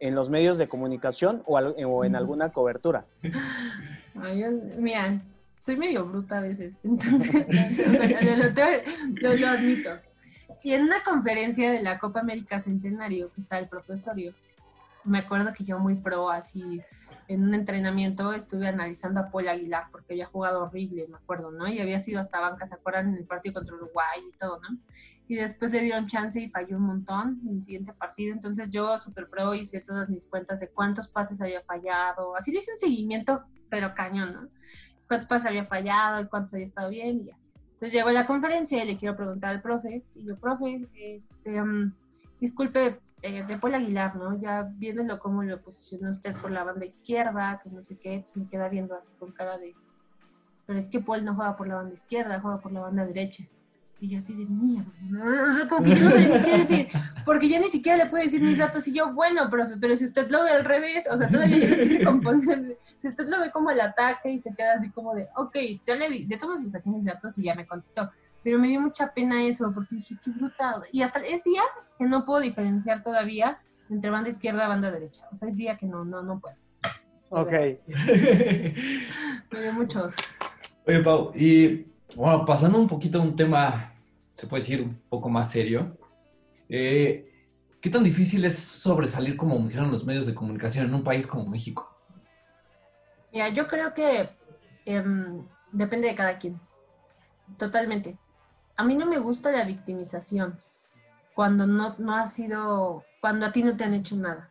en 0.00 0.14
los 0.14 0.30
medios 0.30 0.58
de 0.58 0.68
comunicación 0.68 1.42
o, 1.46 1.56
al- 1.56 1.74
o 1.86 2.04
en 2.04 2.16
alguna 2.16 2.50
cobertura? 2.52 3.06
Ay, 4.22 4.40
yo- 4.40 4.50
mira, 4.78 5.22
soy 5.58 5.76
medio 5.76 6.04
bruta 6.06 6.38
a 6.38 6.40
veces, 6.40 6.78
entonces 6.84 7.34
lo, 7.34 8.34
lo- 8.34 9.30
lo- 9.30 9.34
lo 9.36 9.46
admito. 9.48 9.90
Y 10.62 10.72
en 10.72 10.82
una 10.82 11.02
conferencia 11.04 11.70
de 11.70 11.82
la 11.82 11.98
Copa 11.98 12.20
América 12.20 12.60
Centenario, 12.60 13.32
que 13.32 13.40
está 13.40 13.58
el 13.58 13.68
profesorio, 13.68 14.34
me 15.04 15.18
acuerdo 15.18 15.52
que 15.54 15.64
yo 15.64 15.78
muy 15.78 15.94
pro, 15.94 16.30
así, 16.30 16.82
en 17.28 17.42
un 17.44 17.54
entrenamiento 17.54 18.32
estuve 18.32 18.68
analizando 18.68 19.20
a 19.20 19.30
Paul 19.30 19.48
Aguilar, 19.48 19.84
porque 19.92 20.14
había 20.14 20.26
jugado 20.26 20.64
horrible, 20.64 21.06
me 21.08 21.16
acuerdo, 21.16 21.50
¿no? 21.50 21.68
Y 21.68 21.78
había 21.78 21.98
sido 22.00 22.20
hasta 22.20 22.40
banca, 22.40 22.66
¿se 22.66 22.74
acuerdan? 22.74 23.08
En 23.10 23.16
el 23.16 23.24
partido 23.24 23.54
contra 23.54 23.74
Uruguay 23.76 24.20
y 24.28 24.36
todo, 24.36 24.60
¿no? 24.60 24.78
Y 25.28 25.36
después 25.36 25.70
le 25.72 25.80
dieron 25.82 26.06
chance 26.06 26.40
y 26.40 26.48
falló 26.48 26.76
un 26.78 26.84
montón 26.84 27.40
en 27.46 27.56
el 27.58 27.62
siguiente 27.62 27.92
partido. 27.92 28.32
Entonces 28.32 28.70
yo, 28.70 28.96
super 28.98 29.28
pro, 29.28 29.54
hice 29.54 29.80
todas 29.80 30.08
mis 30.10 30.26
cuentas 30.26 30.60
de 30.60 30.68
cuántos 30.70 31.08
pases 31.08 31.40
había 31.42 31.60
fallado. 31.62 32.34
Así 32.34 32.50
le 32.50 32.58
hice 32.60 32.72
un 32.72 32.78
seguimiento, 32.78 33.44
pero 33.70 33.94
cañón, 33.94 34.32
¿no? 34.32 34.48
Cuántos 35.06 35.28
pases 35.28 35.48
había 35.48 35.64
fallado 35.64 36.28
cuántos 36.28 36.54
había 36.54 36.66
estado 36.66 36.90
bien 36.90 37.20
y 37.20 37.26
ya. 37.26 37.36
Entonces 37.74 37.92
llego 37.92 38.08
a 38.08 38.12
la 38.12 38.26
conferencia 38.26 38.82
y 38.82 38.86
le 38.86 38.98
quiero 38.98 39.16
preguntar 39.16 39.50
al 39.50 39.62
profe. 39.62 40.02
Y 40.14 40.24
yo, 40.24 40.36
profe, 40.36 40.88
este, 40.96 41.62
mm, 41.62 41.94
disculpe, 42.40 43.00
eh, 43.22 43.44
de 43.44 43.58
Paul 43.58 43.74
Aguilar, 43.74 44.16
¿no? 44.16 44.40
Ya 44.40 44.62
viéndolo 44.62 45.18
cómo 45.18 45.42
lo 45.42 45.60
posicionó 45.60 46.10
usted 46.10 46.36
por 46.36 46.50
la 46.50 46.64
banda 46.64 46.86
izquierda, 46.86 47.60
que 47.62 47.70
no 47.70 47.82
sé 47.82 47.98
qué, 47.98 48.22
se 48.24 48.40
me 48.40 48.48
queda 48.48 48.68
viendo 48.68 48.96
así 48.96 49.12
con 49.18 49.32
cara 49.32 49.58
de... 49.58 49.74
Pero 50.66 50.78
es 50.78 50.88
que 50.88 51.00
Paul 51.00 51.24
no 51.24 51.34
juega 51.34 51.56
por 51.56 51.66
la 51.66 51.76
banda 51.76 51.94
izquierda, 51.94 52.40
juega 52.40 52.60
por 52.60 52.72
la 52.72 52.80
banda 52.80 53.06
derecha. 53.06 53.44
Y 54.00 54.10
yo 54.10 54.18
así 54.18 54.32
de 54.36 54.46
mierda, 54.46 54.92
¿no? 55.10 55.48
O 55.48 55.52
sea, 55.52 55.68
como 55.68 55.84
que 55.84 55.96
yo 55.96 56.04
no 56.04 56.10
sé 56.12 56.28
ni 56.28 56.44
qué 56.44 56.58
decir, 56.58 56.88
porque 57.24 57.48
ya 57.48 57.58
ni 57.58 57.68
siquiera 57.68 57.98
le 57.98 58.06
puedo 58.08 58.22
decir 58.22 58.40
mis 58.40 58.56
datos 58.56 58.86
y 58.86 58.92
yo, 58.92 59.12
bueno, 59.12 59.50
profe, 59.50 59.76
pero 59.80 59.96
si 59.96 60.04
usted 60.04 60.30
lo 60.30 60.44
ve 60.44 60.50
al 60.50 60.64
revés, 60.64 61.08
o 61.10 61.16
sea, 61.16 61.28
todavía 61.28 61.58
quise 61.58 62.04
componer, 62.04 62.78
si 63.00 63.08
usted 63.08 63.26
lo 63.28 63.40
ve 63.40 63.50
como 63.50 63.70
el 63.72 63.80
ataque 63.80 64.30
y 64.30 64.38
se 64.38 64.54
queda 64.54 64.74
así 64.74 64.90
como 64.90 65.16
de, 65.16 65.26
ok, 65.34 65.56
ya 65.84 65.96
le 65.96 66.08
vi, 66.10 66.26
de 66.26 66.36
todos 66.38 66.62
le 66.62 66.70
saqué 66.70 66.88
mis 66.90 67.04
datos 67.04 67.36
y 67.38 67.42
ya 67.42 67.56
me 67.56 67.66
contestó, 67.66 68.08
pero 68.44 68.60
me 68.60 68.68
dio 68.68 68.80
mucha 68.80 69.12
pena 69.12 69.42
eso, 69.42 69.72
porque 69.74 69.96
dije, 69.96 70.14
qué 70.22 70.30
brutal, 70.30 70.82
y 70.92 71.02
hasta 71.02 71.18
es 71.18 71.42
día 71.42 71.62
que 71.98 72.04
no 72.04 72.24
puedo 72.24 72.40
diferenciar 72.40 73.02
todavía 73.02 73.58
entre 73.90 74.10
banda 74.10 74.28
izquierda 74.28 74.64
y 74.64 74.68
banda 74.68 74.92
derecha, 74.92 75.24
o 75.32 75.34
sea, 75.34 75.48
es 75.48 75.56
día 75.56 75.76
que 75.76 75.86
no, 75.86 76.04
no, 76.04 76.22
no 76.22 76.38
puedo, 76.38 76.54
Ok. 77.30 77.50
me 79.50 79.60
dio 79.60 79.72
muchos. 79.72 80.14
Oye, 80.86 81.00
Pau, 81.00 81.32
y 81.34 81.84
bueno, 82.18 82.44
pasando 82.44 82.80
un 82.80 82.88
poquito 82.88 83.20
a 83.20 83.22
un 83.22 83.36
tema, 83.36 83.94
se 84.34 84.48
puede 84.48 84.62
decir, 84.62 84.82
un 84.82 85.00
poco 85.08 85.28
más 85.28 85.52
serio, 85.52 85.96
eh, 86.68 87.32
¿qué 87.80 87.88
tan 87.90 88.02
difícil 88.02 88.44
es 88.44 88.58
sobresalir 88.58 89.36
como 89.36 89.56
mujer 89.56 89.84
en 89.84 89.92
los 89.92 90.04
medios 90.04 90.26
de 90.26 90.34
comunicación 90.34 90.86
en 90.86 90.94
un 90.94 91.04
país 91.04 91.28
como 91.28 91.46
México? 91.46 91.96
Mira, 93.32 93.50
yo 93.50 93.68
creo 93.68 93.94
que 93.94 94.30
em, 94.84 95.46
depende 95.70 96.08
de 96.08 96.16
cada 96.16 96.40
quien. 96.40 96.60
Totalmente. 97.56 98.18
A 98.76 98.82
mí 98.82 98.96
no 98.96 99.06
me 99.06 99.18
gusta 99.18 99.52
la 99.52 99.64
victimización 99.64 100.58
cuando 101.34 101.68
no, 101.68 101.94
no 101.98 102.16
ha 102.16 102.26
sido, 102.26 103.04
cuando 103.20 103.46
a 103.46 103.52
ti 103.52 103.62
no 103.62 103.76
te 103.76 103.84
han 103.84 103.94
hecho 103.94 104.16
nada. 104.16 104.50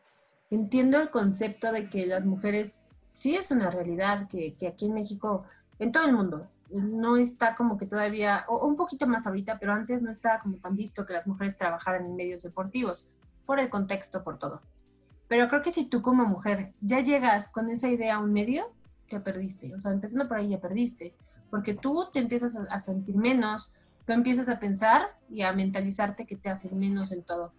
Entiendo 0.50 1.02
el 1.02 1.10
concepto 1.10 1.74
de 1.74 1.90
que 1.90 2.06
las 2.06 2.26
mujeres, 2.26 2.86
sí 3.14 3.36
es 3.36 3.52
una 3.52 3.70
realidad 3.70 4.30
que, 4.30 4.56
que 4.56 4.70
aquí 4.70 4.86
en 4.86 4.94
México, 4.94 5.44
en 5.80 5.92
todo 5.92 6.06
el 6.06 6.14
mundo, 6.14 6.48
no 6.72 7.18
está 7.18 7.56
como 7.56 7.78
que 7.78 7.86
todavía, 7.86 8.46
o 8.48 8.66
un 8.66 8.76
poquito 8.76 9.08
más 9.08 9.28
ahorita, 9.28 9.60
pero 9.60 9.74
antes 9.74 10.02
no 10.02 10.12
estaba 10.12 10.40
como 10.40 10.58
tan 10.58 10.76
visto 10.76 11.06
que 11.06 11.14
las 11.14 11.28
mujeres 11.28 11.58
trabajaran 11.58 12.06
en 12.06 12.16
medios 12.16 12.44
deportivos, 12.44 13.14
por 13.46 13.60
el 13.60 13.70
contexto, 13.70 14.24
por 14.24 14.38
todo. 14.38 14.62
Pero 15.28 15.48
creo 15.50 15.62
que 15.62 15.72
si 15.72 15.90
tú 15.90 16.02
como 16.02 16.26
mujer 16.26 16.74
ya 16.82 17.02
llegas 17.02 17.52
con 17.52 17.70
esa 17.70 17.90
idea 17.90 18.16
a 18.16 18.20
un 18.20 18.34
medio, 18.34 18.72
ya 19.10 19.24
perdiste. 19.24 19.74
O 19.74 19.80
sea, 19.80 19.92
empezando 19.92 20.28
por 20.28 20.38
ahí 20.38 20.50
ya 20.50 20.60
perdiste. 20.60 21.16
Porque 21.50 21.74
tú 21.74 22.08
te 22.12 22.20
empiezas 22.20 22.56
a, 22.58 22.64
a 22.64 22.80
sentir 22.80 23.16
menos, 23.16 23.74
tú 24.06 24.14
empiezas 24.14 24.50
a 24.50 24.60
pensar 24.60 25.16
y 25.30 25.42
a 25.42 25.54
mentalizarte 25.54 26.26
que 26.26 26.36
te 26.36 26.50
hacen 26.50 26.78
menos 26.78 27.12
en 27.12 27.24
todo. 27.24 27.54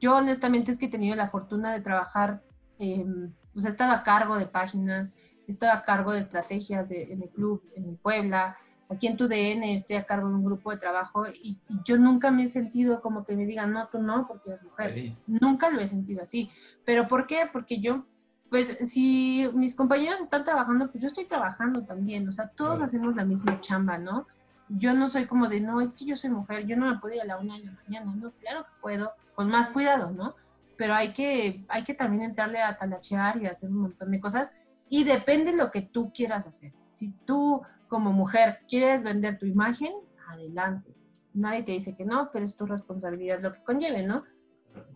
Yo 0.00 0.16
honestamente 0.16 0.72
es 0.72 0.78
que 0.78 0.86
he 0.86 0.90
tenido 0.90 1.14
la 1.14 1.28
fortuna 1.28 1.72
de 1.72 1.82
trabajar, 1.82 2.42
eh, 2.78 3.04
pues 3.52 3.66
he 3.66 3.68
estado 3.68 3.92
a 3.92 4.02
cargo 4.02 4.38
de 4.38 4.46
páginas, 4.46 5.14
estado 5.50 5.72
a 5.72 5.82
cargo 5.82 6.12
de 6.12 6.20
estrategias 6.20 6.88
de- 6.88 7.12
en 7.12 7.22
el 7.22 7.28
club, 7.30 7.62
en 7.76 7.96
Puebla, 7.96 8.56
aquí 8.88 9.06
en 9.06 9.16
tu 9.16 9.28
DN 9.28 9.72
estoy 9.74 9.96
a 9.96 10.04
cargo 10.04 10.28
de 10.28 10.34
un 10.34 10.44
grupo 10.44 10.70
de 10.70 10.76
trabajo 10.78 11.26
y, 11.28 11.60
y 11.68 11.80
yo 11.84 11.96
nunca 11.96 12.30
me 12.30 12.44
he 12.44 12.48
sentido 12.48 13.00
como 13.00 13.24
que 13.24 13.36
me 13.36 13.46
digan, 13.46 13.72
no, 13.72 13.86
tú 13.88 13.98
no, 14.00 14.26
porque 14.26 14.50
eres 14.50 14.64
mujer. 14.64 14.92
Ahí. 14.92 15.16
Nunca 15.26 15.70
lo 15.70 15.80
he 15.80 15.86
sentido 15.86 16.22
así. 16.22 16.50
¿Pero 16.84 17.06
por 17.06 17.26
qué? 17.26 17.48
Porque 17.52 17.80
yo, 17.80 18.04
pues 18.50 18.76
si 18.84 19.48
mis 19.54 19.76
compañeros 19.76 20.20
están 20.20 20.42
trabajando, 20.42 20.90
pues 20.90 21.02
yo 21.02 21.06
estoy 21.08 21.24
trabajando 21.26 21.84
también. 21.84 22.28
O 22.28 22.32
sea, 22.32 22.48
todos 22.48 22.70
Claro. 22.72 22.84
hacemos 22.84 23.14
la 23.14 23.24
misma 23.24 23.60
chamba, 23.60 23.96
¿no? 23.98 24.26
Yo 24.68 24.92
no 24.94 25.08
soy 25.08 25.26
como 25.26 25.48
de, 25.48 25.60
no, 25.60 25.80
es 25.80 25.94
que 25.96 26.04
yo 26.04 26.16
soy 26.16 26.30
mujer, 26.30 26.66
yo 26.66 26.76
no 26.76 26.86
me 26.92 26.98
puedo 26.98 27.14
ir 27.14 27.20
a 27.20 27.24
la 27.24 27.38
una 27.38 27.56
de 27.58 27.64
la 27.66 27.72
mañana, 27.84 28.12
¿no? 28.14 28.30
Claro 28.40 28.64
que 28.64 28.70
puedo, 28.80 29.12
con 29.34 29.48
más 29.50 29.68
cuidado, 29.68 30.10
¿no? 30.12 30.34
Pero 30.76 30.94
hay 30.94 31.12
que, 31.12 31.64
hay 31.68 31.84
que 31.84 31.92
también 31.94 32.22
entrarle 32.22 32.60
a 32.62 32.76
talachear 32.76 33.40
y 33.42 33.46
hacer 33.46 33.68
un 33.68 33.78
montón 33.82 34.10
de 34.10 34.20
cosas. 34.20 34.50
Y 34.90 35.04
depende 35.04 35.56
lo 35.56 35.70
que 35.70 35.80
tú 35.80 36.12
quieras 36.12 36.46
hacer. 36.46 36.72
Si 36.92 37.12
tú 37.24 37.62
como 37.88 38.12
mujer 38.12 38.58
quieres 38.68 39.02
vender 39.04 39.38
tu 39.38 39.46
imagen, 39.46 39.92
adelante. 40.28 40.94
Nadie 41.32 41.62
te 41.62 41.72
dice 41.72 41.96
que 41.96 42.04
no, 42.04 42.30
pero 42.32 42.44
es 42.44 42.56
tu 42.56 42.66
responsabilidad 42.66 43.40
lo 43.40 43.52
que 43.52 43.62
conlleve, 43.62 44.02
¿no? 44.02 44.24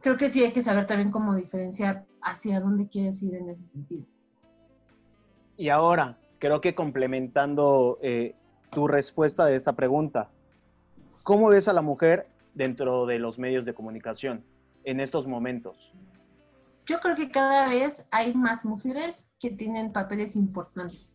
Creo 0.00 0.16
que 0.16 0.28
sí 0.28 0.42
hay 0.44 0.52
que 0.52 0.62
saber 0.62 0.86
también 0.86 1.10
cómo 1.10 1.34
diferenciar 1.34 2.04
hacia 2.20 2.60
dónde 2.60 2.88
quieres 2.88 3.22
ir 3.22 3.36
en 3.36 3.48
ese 3.48 3.64
sentido. 3.66 4.04
Y 5.56 5.68
ahora, 5.68 6.18
creo 6.38 6.60
que 6.60 6.74
complementando 6.74 7.98
eh, 8.02 8.34
tu 8.70 8.88
respuesta 8.88 9.46
de 9.46 9.56
esta 9.56 9.74
pregunta, 9.74 10.30
¿cómo 11.22 11.48
ves 11.48 11.68
a 11.68 11.72
la 11.72 11.82
mujer 11.82 12.26
dentro 12.54 13.06
de 13.06 13.18
los 13.18 13.38
medios 13.38 13.64
de 13.64 13.74
comunicación 13.74 14.44
en 14.84 15.00
estos 15.00 15.26
momentos? 15.26 15.92
Yo 16.86 17.00
creo 17.00 17.16
que 17.16 17.30
cada 17.30 17.68
vez 17.68 18.06
hay 18.10 18.34
más 18.34 18.64
mujeres 18.64 19.28
que 19.40 19.50
tienen 19.50 19.92
papeles 19.92 20.36
importantes. 20.36 21.06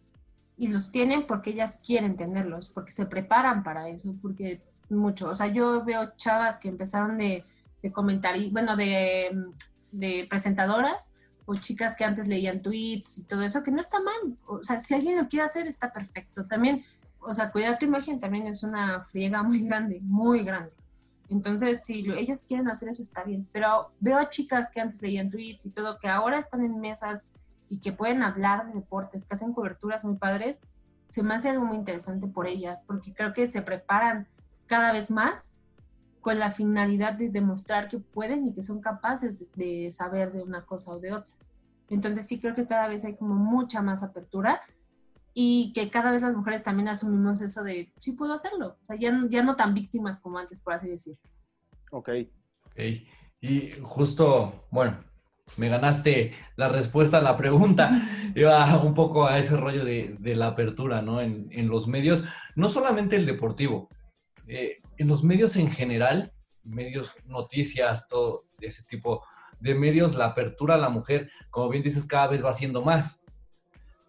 Y 0.58 0.68
los 0.68 0.92
tienen 0.92 1.26
porque 1.26 1.52
ellas 1.52 1.80
quieren 1.86 2.18
tenerlos, 2.18 2.70
porque 2.70 2.92
se 2.92 3.06
preparan 3.06 3.64
para 3.64 3.88
eso, 3.88 4.16
porque 4.22 4.62
mucho. 4.90 5.30
O 5.30 5.36
sea, 5.36 5.48
yo 5.48 5.84
veo 5.86 6.16
chavas 6.18 6.58
que 6.58 6.70
empezaron 6.70 7.18
de, 7.18 7.46
de 7.82 7.92
comentar, 7.92 8.36
bueno, 8.52 8.76
de, 8.76 9.46
de 9.92 10.28
presentadoras 10.30 11.14
o 11.46 11.56
chicas 11.56 11.96
que 11.96 12.04
antes 12.04 12.28
leían 12.28 12.62
tweets 12.62 13.20
y 13.20 13.24
todo 13.26 13.42
eso, 13.42 13.64
que 13.64 13.72
no 13.72 13.80
está 13.80 14.00
mal. 14.00 14.38
O 14.48 14.64
sea, 14.64 14.80
si 14.80 14.94
alguien 14.94 15.18
lo 15.18 15.28
quiere 15.28 15.46
hacer, 15.46 15.68
está 15.68 15.92
perfecto. 15.92 16.46
También, 16.46 16.84
o 17.20 17.34
sea, 17.34 17.52
cuidar 17.52 17.80
tu 17.80 17.86
imagen 17.86 18.20
también 18.20 18.48
es 18.48 18.64
una 18.64 19.02
friega 19.02 19.42
muy 19.44 19.66
grande, 19.66 20.00
muy 20.02 20.44
grande. 20.44 20.72
Entonces, 21.30 21.84
si 21.86 22.02
lo- 22.04 22.16
quieren 22.48 22.68
hacer 22.70 22.90
eso, 22.90 23.02
está 23.02 23.24
bien. 23.24 23.48
Pero 23.52 23.92
veo 24.00 24.18
a 24.18 24.30
chicas 24.30 24.70
que 24.72 24.82
antes 24.82 25.02
leían 25.02 25.30
tweets 25.30 25.66
y 25.66 25.72
todo, 25.72 26.00
que 26.00 26.08
ahora 26.08 26.38
están 26.40 26.64
en 26.64 26.80
mesas 26.80 27.30
y 27.70 27.80
que 27.80 27.92
pueden 27.92 28.24
hablar 28.24 28.68
de 28.68 28.74
deportes, 28.74 29.26
que 29.26 29.36
hacen 29.36 29.54
coberturas 29.54 30.04
muy 30.06 30.16
padres. 30.18 30.60
Se 31.10 31.22
me 31.24 31.36
hace 31.36 31.50
algo 31.50 31.66
muy 31.66 31.78
interesante 31.78 32.28
por 32.28 32.48
ellas, 32.48 32.84
porque 32.86 33.14
creo 33.14 33.34
que 33.34 33.48
se 33.48 33.62
preparan 33.62 34.28
cada 34.66 34.92
vez 34.92 35.12
más 35.12 35.56
con 36.22 36.38
la 36.40 36.52
finalidad 36.52 37.14
de 37.14 37.30
demostrar 37.30 37.88
que 37.88 38.00
pueden 38.00 38.46
y 38.46 38.54
que 38.54 38.64
son 38.64 38.82
capaces 38.82 39.52
de 39.56 39.90
saber 39.92 40.34
de 40.34 40.44
una 40.44 40.66
cosa 40.66 40.92
o 40.92 41.00
de 41.00 41.14
otra. 41.14 41.34
Entonces 41.90 42.28
sí 42.28 42.40
creo 42.40 42.56
que 42.56 42.68
cada 42.68 42.88
vez 42.88 43.06
hay 43.06 43.16
como 43.16 43.36
mucha 43.36 43.82
más 43.82 44.04
apertura 44.04 44.62
y 45.34 45.72
que 45.74 45.90
cada 45.90 46.12
vez 46.12 46.22
las 46.22 46.36
mujeres 46.36 46.64
también 46.64 46.88
asumimos 46.90 47.42
eso 47.42 47.64
de 47.64 47.94
sí 48.00 48.14
puedo 48.14 48.34
hacerlo, 48.34 48.78
o 48.82 48.84
sea, 48.84 48.96
ya, 48.98 49.12
no- 49.12 49.28
ya 49.30 49.44
no 49.44 49.56
tan 49.56 49.74
víctimas 49.74 50.22
como 50.22 50.38
antes, 50.40 50.62
por 50.62 50.74
así 50.74 50.90
decir. 50.90 51.18
Ok. 51.92 52.10
Ok. 52.66 52.80
Y 53.42 53.72
justo, 53.82 54.68
bueno, 54.72 55.04
me 55.58 55.70
ganaste 55.70 56.34
la 56.56 56.70
respuesta 56.70 57.18
a 57.18 57.22
la 57.22 57.38
pregunta. 57.38 57.90
Iba 58.36 58.82
un 58.82 58.94
poco 58.94 59.26
a 59.28 59.38
ese 59.38 59.58
rollo 59.58 59.86
de, 59.86 60.16
de 60.20 60.36
la 60.36 60.48
apertura, 60.48 61.02
¿no? 61.02 61.22
En, 61.22 61.48
en, 61.52 61.68
los 61.68 61.88
medios, 61.88 62.26
no 62.56 62.70
solamente 62.70 63.16
el 63.16 63.26
deportivo, 63.26 63.90
eh, 64.48 64.82
en 64.98 65.08
los 65.08 65.24
medios 65.24 65.56
en 65.56 65.72
general, 65.72 66.34
medios, 66.64 67.14
noticias, 67.26 68.08
todo 68.08 68.46
ese 68.60 68.84
tipo 68.84 69.24
de 69.60 69.76
medios, 69.76 70.16
la 70.16 70.26
apertura 70.28 70.76
a 70.76 70.80
la 70.80 70.90
mujer, 70.90 71.32
como 71.50 71.70
bien 71.70 71.84
dices, 71.84 72.06
cada 72.06 72.28
vez 72.28 72.44
va 72.44 72.54
siendo 72.54 72.82
más. 72.84 73.19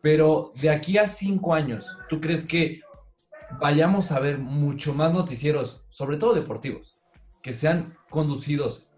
Pero 0.02 0.52
de 0.60 0.70
aquí 0.70 0.98
a 0.98 1.06
cinco 1.06 1.54
años, 1.54 1.98
¿tú 2.08 2.20
crees 2.20 2.46
que 2.46 2.80
vayamos 3.58 4.12
a 4.12 4.20
ver 4.20 4.38
mucho 4.38 4.94
más 4.94 5.12
noticieros, 5.12 5.84
sobre 5.88 6.16
todo 6.16 6.34
deportivos, 6.34 6.96
que 7.42 7.52
sean 7.52 7.94
conducidos 8.08 8.90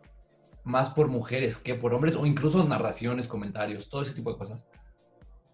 más 0.64 0.90
por 0.90 1.08
mujeres 1.08 1.56
que 1.56 1.74
por 1.74 1.94
hombres 1.94 2.14
o 2.14 2.26
incluso 2.26 2.62
narraciones, 2.64 3.26
comentarios, 3.26 3.88
todo 3.88 4.02
ese 4.02 4.12
tipo 4.12 4.32
de 4.32 4.38
cosas? 4.38 4.68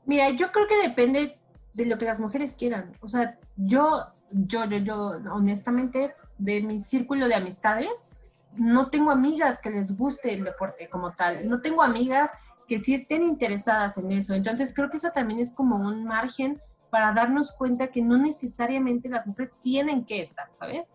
Mira, 0.05 0.31
yo 0.31 0.51
creo 0.53 0.67
que 0.67 0.89
depende 0.89 1.39
de 1.75 1.87
lo 1.87 1.99
que 1.99 2.05
las 2.05 2.21
mujeres 2.21 2.55
quieran. 2.55 2.93
O 3.01 3.09
sea, 3.09 3.39
yo, 3.57 4.07
yo, 4.31 4.65
yo, 4.67 4.79
yo, 4.79 4.97
honestamente, 5.33 6.15
de 6.39 6.61
mi 6.63 6.81
círculo 6.81 7.29
de 7.29 7.35
amistades, 7.35 8.09
no 8.57 8.91
tengo 8.91 9.11
amigas 9.11 9.61
que 9.61 9.71
les 9.71 9.97
guste 9.97 10.35
el 10.35 10.45
deporte 10.45 10.89
como 10.89 11.13
tal. 11.13 11.49
No 11.49 11.61
tengo 11.61 11.83
amigas 11.83 12.31
que 12.69 12.79
sí 12.79 12.95
estén 12.95 13.23
interesadas 13.23 13.97
en 13.97 14.13
eso. 14.13 14.35
Entonces, 14.35 14.75
creo 14.75 14.91
que 14.91 14.99
eso 14.99 15.11
también 15.11 15.41
es 15.41 15.55
como 15.55 15.77
un 15.77 16.05
margen 16.05 16.61
para 16.91 17.13
darnos 17.13 17.53
cuenta 17.53 17.89
que 17.89 18.03
no 18.03 18.19
necesariamente 18.19 19.09
las 19.09 19.27
mujeres 19.27 19.55
tienen 19.61 20.05
que 20.05 20.21
estar, 20.21 20.47
¿sabes? 20.53 20.89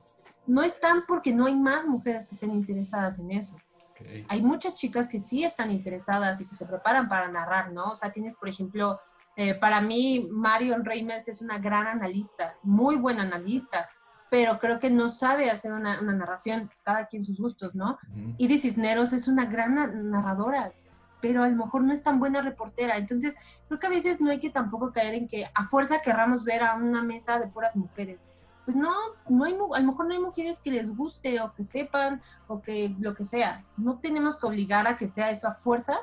No 0.45 0.61
están 0.63 1.03
porque 1.07 1.33
no 1.33 1.47
hay 1.47 1.55
más 1.55 1.85
mujeres 1.85 2.27
que 2.27 2.35
estén 2.35 2.51
interesadas 2.51 3.19
en 3.19 3.31
eso. 3.31 3.57
Okay. 3.91 4.25
Hay 4.29 4.41
muchas 4.41 4.75
chicas 4.75 5.07
que 5.07 5.19
sí 5.19 5.43
están 5.43 5.71
interesadas 5.71 6.41
y 6.41 6.45
que 6.45 6.55
se 6.55 6.65
preparan 6.65 7.09
para 7.09 7.27
narrar, 7.27 7.71
¿no? 7.71 7.91
O 7.91 7.95
sea, 7.95 8.11
tienes, 8.11 8.35
por 8.35 8.49
ejemplo, 8.49 8.99
eh, 9.35 9.55
para 9.55 9.81
mí, 9.81 10.27
Marion 10.31 10.85
Reimers 10.85 11.27
es 11.27 11.41
una 11.41 11.57
gran 11.57 11.87
analista, 11.87 12.55
muy 12.61 12.97
buena 12.97 13.23
analista, 13.23 13.89
pero 14.29 14.59
creo 14.59 14.79
que 14.79 14.89
no 14.89 15.07
sabe 15.07 15.49
hacer 15.49 15.73
una, 15.73 16.01
una 16.01 16.13
narración, 16.13 16.69
cada 16.83 17.07
quien 17.07 17.23
sus 17.23 17.39
gustos, 17.39 17.75
¿no? 17.75 17.99
Uh 18.09 18.15
-huh. 18.15 18.35
Iris 18.39 18.63
Cisneros 18.63 19.13
es 19.13 19.27
una 19.27 19.45
gran 19.45 20.09
narradora, 20.09 20.71
pero 21.23 21.41
a 21.41 21.47
lo 21.47 21.55
mejor 21.55 21.85
no 21.85 21.93
es 21.93 22.03
tan 22.03 22.19
buena 22.19 22.41
reportera. 22.41 22.97
Entonces, 22.97 23.37
creo 23.69 23.79
que 23.79 23.87
a 23.87 23.89
veces 23.89 24.19
no 24.19 24.29
hay 24.29 24.41
que 24.41 24.49
tampoco 24.49 24.91
caer 24.91 25.13
en 25.13 25.29
que 25.29 25.45
a 25.55 25.63
fuerza 25.63 26.01
querramos 26.01 26.43
ver 26.43 26.61
a 26.61 26.75
una 26.75 27.01
mesa 27.01 27.39
de 27.39 27.47
puras 27.47 27.77
mujeres. 27.77 28.29
Pues 28.65 28.75
no, 28.75 28.91
no 29.29 29.45
hay, 29.45 29.53
a 29.53 29.79
lo 29.79 29.87
mejor 29.87 30.07
no 30.07 30.13
hay 30.13 30.19
mujeres 30.19 30.59
que 30.59 30.69
les 30.69 30.93
guste 30.93 31.39
o 31.39 31.53
que 31.53 31.63
sepan 31.63 32.21
o 32.47 32.61
que 32.61 32.93
lo 32.99 33.15
que 33.15 33.23
sea. 33.23 33.63
No 33.77 33.99
tenemos 33.99 34.37
que 34.37 34.47
obligar 34.47 34.85
a 34.85 34.97
que 34.97 35.07
sea 35.07 35.29
eso 35.29 35.47
a 35.47 35.53
fuerza 35.53 35.95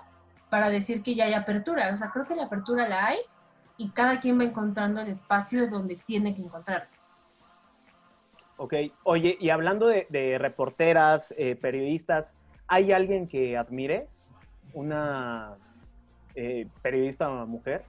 para 0.48 0.70
decir 0.70 1.02
que 1.02 1.14
ya 1.14 1.26
hay 1.26 1.34
apertura. 1.34 1.90
O 1.92 1.96
sea, 1.98 2.10
creo 2.10 2.24
que 2.24 2.34
la 2.34 2.44
apertura 2.44 2.88
la 2.88 3.08
hay 3.08 3.18
y 3.76 3.90
cada 3.90 4.20
quien 4.20 4.38
va 4.38 4.44
encontrando 4.44 5.02
el 5.02 5.08
espacio 5.08 5.68
donde 5.68 5.96
tiene 5.96 6.34
que 6.34 6.40
encontrar. 6.40 6.88
Ok, 8.56 8.72
oye, 9.02 9.36
y 9.38 9.50
hablando 9.50 9.86
de, 9.86 10.06
de 10.08 10.38
reporteras, 10.38 11.34
eh, 11.36 11.56
periodistas, 11.56 12.34
¿hay 12.66 12.92
alguien 12.92 13.28
que 13.28 13.58
admires? 13.58 14.29
¿Una 14.72 15.54
eh, 16.34 16.68
periodista 16.82 17.28
mujer? 17.44 17.84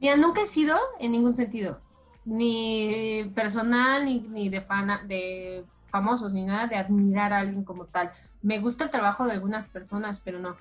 Mira, 0.00 0.16
nunca 0.16 0.42
he 0.42 0.46
sido 0.46 0.76
en 1.00 1.12
ningún 1.12 1.34
sentido, 1.34 1.80
ni 2.24 3.30
personal, 3.34 4.04
ni, 4.04 4.20
ni 4.20 4.48
de, 4.48 4.60
fana, 4.60 5.02
de 5.04 5.64
famosos, 5.90 6.32
ni 6.34 6.44
nada 6.44 6.66
de 6.66 6.76
admirar 6.76 7.32
a 7.32 7.38
alguien 7.38 7.64
como 7.64 7.86
tal. 7.86 8.12
Me 8.42 8.58
gusta 8.58 8.84
el 8.84 8.90
trabajo 8.90 9.24
de 9.24 9.32
algunas 9.32 9.68
personas, 9.68 10.20
pero 10.20 10.38
no. 10.38 10.56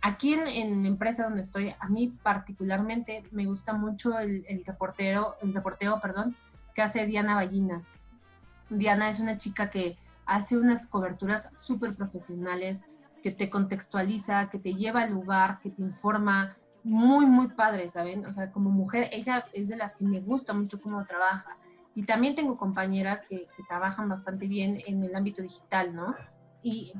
Aquí 0.00 0.32
en, 0.32 0.46
en 0.46 0.82
la 0.82 0.88
empresa 0.88 1.24
donde 1.24 1.42
estoy, 1.42 1.74
a 1.78 1.88
mí 1.88 2.16
particularmente 2.22 3.24
me 3.30 3.46
gusta 3.46 3.74
mucho 3.74 4.18
el, 4.18 4.44
el 4.48 4.64
reportero, 4.64 5.36
el 5.42 5.52
reporteo, 5.52 6.00
perdón, 6.00 6.36
que 6.74 6.82
hace 6.82 7.04
Diana 7.04 7.34
Ballinas. 7.34 7.92
Diana 8.70 9.10
es 9.10 9.18
una 9.20 9.38
chica 9.38 9.70
que 9.70 9.96
hace 10.24 10.56
unas 10.56 10.86
coberturas 10.86 11.50
súper 11.56 11.94
profesionales, 11.94 12.86
que 13.22 13.30
te 13.30 13.50
contextualiza, 13.50 14.48
que 14.50 14.58
te 14.58 14.74
lleva 14.74 15.02
al 15.02 15.12
lugar, 15.12 15.58
que 15.60 15.70
te 15.70 15.82
informa, 15.82 16.56
muy, 16.84 17.26
muy 17.26 17.48
padre, 17.48 17.88
¿saben? 17.90 18.24
O 18.26 18.32
sea, 18.32 18.50
como 18.50 18.70
mujer, 18.70 19.08
ella 19.12 19.44
es 19.52 19.68
de 19.68 19.76
las 19.76 19.96
que 19.96 20.04
me 20.04 20.20
gusta 20.20 20.54
mucho 20.54 20.80
cómo 20.80 21.04
trabaja. 21.04 21.56
Y 21.94 22.04
también 22.04 22.34
tengo 22.34 22.56
compañeras 22.56 23.24
que, 23.28 23.48
que 23.56 23.62
trabajan 23.68 24.08
bastante 24.08 24.46
bien 24.46 24.80
en 24.86 25.02
el 25.02 25.14
ámbito 25.14 25.42
digital, 25.42 25.94
¿no? 25.94 26.14
Y, 26.62 26.92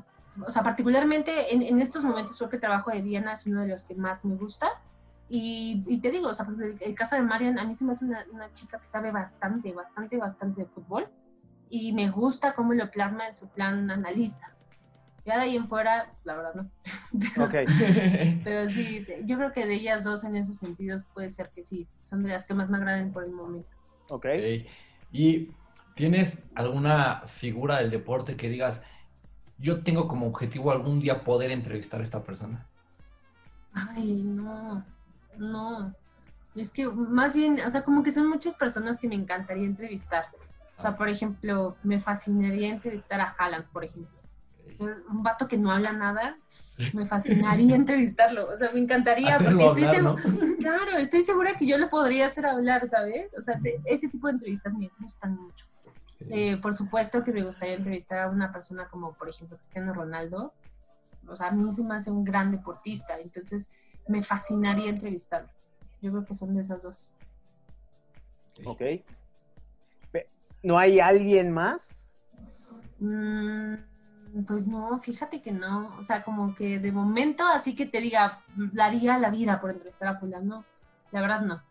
o 0.46 0.50
sea, 0.50 0.62
particularmente 0.62 1.54
en, 1.54 1.62
en, 1.62 1.80
estos 1.80 2.04
momentos 2.04 2.36
creo 2.36 2.50
que 2.50 2.56
el 2.56 2.60
trabajo 2.60 2.90
de 2.90 3.02
Diana 3.02 3.32
es 3.32 3.46
uno 3.46 3.62
de 3.62 3.68
los 3.68 3.84
que 3.84 3.94
más 3.94 4.24
me 4.24 4.34
gusta. 4.34 4.68
Y, 5.28 5.84
y 5.86 6.00
te 6.00 6.10
digo, 6.10 6.28
o 6.28 6.34
sea, 6.34 6.46
el, 6.46 6.78
el, 6.80 6.94
caso 6.94 7.16
de 7.16 7.22
Marian, 7.22 7.58
a 7.58 7.64
mí 7.64 7.74
se 7.74 7.84
me 7.84 7.92
hace 7.92 8.04
una, 8.04 8.24
una 8.32 8.52
chica 8.52 8.78
que 8.78 8.86
sabe 8.86 9.12
bastante, 9.12 9.72
bastante, 9.72 10.16
bastante 10.16 10.62
de 10.62 10.66
fútbol 10.66 11.08
y 11.70 11.92
me 11.92 12.10
gusta 12.10 12.54
cómo 12.54 12.72
lo 12.72 12.90
plasma 12.90 13.28
en 13.28 13.34
su 13.34 13.48
plan 13.48 13.90
analista. 13.90 14.54
Ya 15.28 15.36
de 15.36 15.42
ahí 15.42 15.56
en 15.56 15.68
fuera, 15.68 16.10
la 16.24 16.36
verdad 16.36 16.54
no. 16.54 16.70
pero, 17.34 17.44
okay. 17.48 17.66
pero 18.42 18.70
sí, 18.70 19.06
yo 19.26 19.36
creo 19.36 19.52
que 19.52 19.66
de 19.66 19.74
ellas 19.74 20.02
dos 20.02 20.24
en 20.24 20.36
esos 20.36 20.56
sentidos 20.56 21.04
puede 21.12 21.28
ser 21.28 21.50
que 21.54 21.62
sí, 21.62 21.86
son 22.04 22.22
de 22.22 22.30
las 22.30 22.46
que 22.46 22.54
más 22.54 22.70
me 22.70 22.78
agradan 22.78 23.12
por 23.12 23.24
el 23.24 23.32
momento. 23.32 23.68
Ok. 24.08 24.24
okay. 24.24 24.66
¿Y 25.12 25.50
tienes 25.94 26.48
alguna 26.54 27.24
figura 27.26 27.76
del 27.76 27.90
deporte 27.90 28.36
que 28.36 28.48
digas, 28.48 28.82
yo 29.58 29.84
tengo 29.84 30.08
como 30.08 30.26
objetivo 30.26 30.72
algún 30.72 30.98
día 30.98 31.24
poder 31.24 31.50
entrevistar 31.50 32.00
a 32.00 32.04
esta 32.04 32.24
persona? 32.24 32.66
Ay, 33.74 34.22
no, 34.22 34.82
no. 35.36 35.94
Es 36.54 36.70
que 36.70 36.88
más 36.88 37.36
bien, 37.36 37.60
o 37.60 37.68
sea, 37.68 37.82
como 37.82 38.02
que 38.02 38.12
son 38.12 38.30
muchas 38.30 38.54
personas 38.54 38.98
que 38.98 39.08
me 39.08 39.14
encantaría 39.14 39.66
entrevistar. 39.66 40.24
O 40.78 40.80
sea, 40.80 40.96
por 40.96 41.10
ejemplo, 41.10 41.76
me 41.82 42.00
fascinaría 42.00 42.70
entrevistar 42.70 43.20
a 43.20 43.34
Haaland, 43.36 43.66
por 43.66 43.84
ejemplo. 43.84 44.17
Un 44.78 45.22
vato 45.22 45.48
que 45.48 45.56
no 45.56 45.70
habla 45.70 45.92
nada, 45.92 46.36
me 46.92 47.06
fascinaría 47.06 47.74
entrevistarlo. 47.76 48.48
O 48.52 48.56
sea, 48.56 48.70
me 48.72 48.80
encantaría, 48.80 49.34
Hacerlo 49.34 49.58
porque 49.58 49.82
estoy 49.82 49.98
hablar, 49.98 50.16
segura, 50.16 50.46
¿no? 50.46 50.56
claro, 50.58 50.98
estoy 50.98 51.22
segura 51.22 51.56
que 51.56 51.66
yo 51.66 51.78
le 51.78 51.86
podría 51.88 52.26
hacer 52.26 52.46
hablar, 52.46 52.86
¿sabes? 52.86 53.32
O 53.36 53.42
sea, 53.42 53.60
ese 53.84 54.08
tipo 54.08 54.28
de 54.28 54.34
entrevistas 54.34 54.72
me 54.74 54.90
gustan 55.00 55.36
mucho. 55.36 55.66
Eh, 56.30 56.56
por 56.60 56.74
supuesto 56.74 57.22
que 57.22 57.32
me 57.32 57.42
gustaría 57.42 57.74
entrevistar 57.74 58.20
a 58.20 58.28
una 58.28 58.52
persona 58.52 58.88
como, 58.88 59.12
por 59.12 59.28
ejemplo, 59.28 59.56
Cristiano 59.56 59.92
Ronaldo. 59.94 60.52
O 61.26 61.36
sea, 61.36 61.48
a 61.48 61.50
mí 61.50 61.70
se 61.72 61.82
me 61.82 61.94
hace 61.94 62.10
un 62.10 62.24
gran 62.24 62.50
deportista, 62.50 63.18
entonces 63.18 63.70
me 64.06 64.22
fascinaría 64.22 64.90
entrevistarlo. 64.90 65.50
Yo 66.00 66.10
creo 66.10 66.24
que 66.24 66.34
son 66.34 66.54
de 66.54 66.62
esas 66.62 66.82
dos. 66.82 67.16
Ok. 68.64 68.82
¿No 70.62 70.78
hay 70.78 70.98
alguien 70.98 71.52
más? 71.52 72.08
Mm, 72.98 73.74
pues 74.46 74.66
no, 74.66 74.98
fíjate 74.98 75.42
que 75.42 75.52
no. 75.52 75.96
O 75.98 76.04
sea, 76.04 76.22
como 76.22 76.54
que 76.54 76.78
de 76.78 76.92
momento, 76.92 77.44
así 77.46 77.74
que 77.74 77.86
te 77.86 78.00
diga, 78.00 78.42
daría 78.54 79.18
la 79.18 79.30
vida 79.30 79.60
por 79.60 79.70
entrevistar 79.70 80.08
a 80.08 80.14
fulano. 80.14 80.64
La 81.10 81.20
verdad 81.20 81.42
no. 81.42 81.62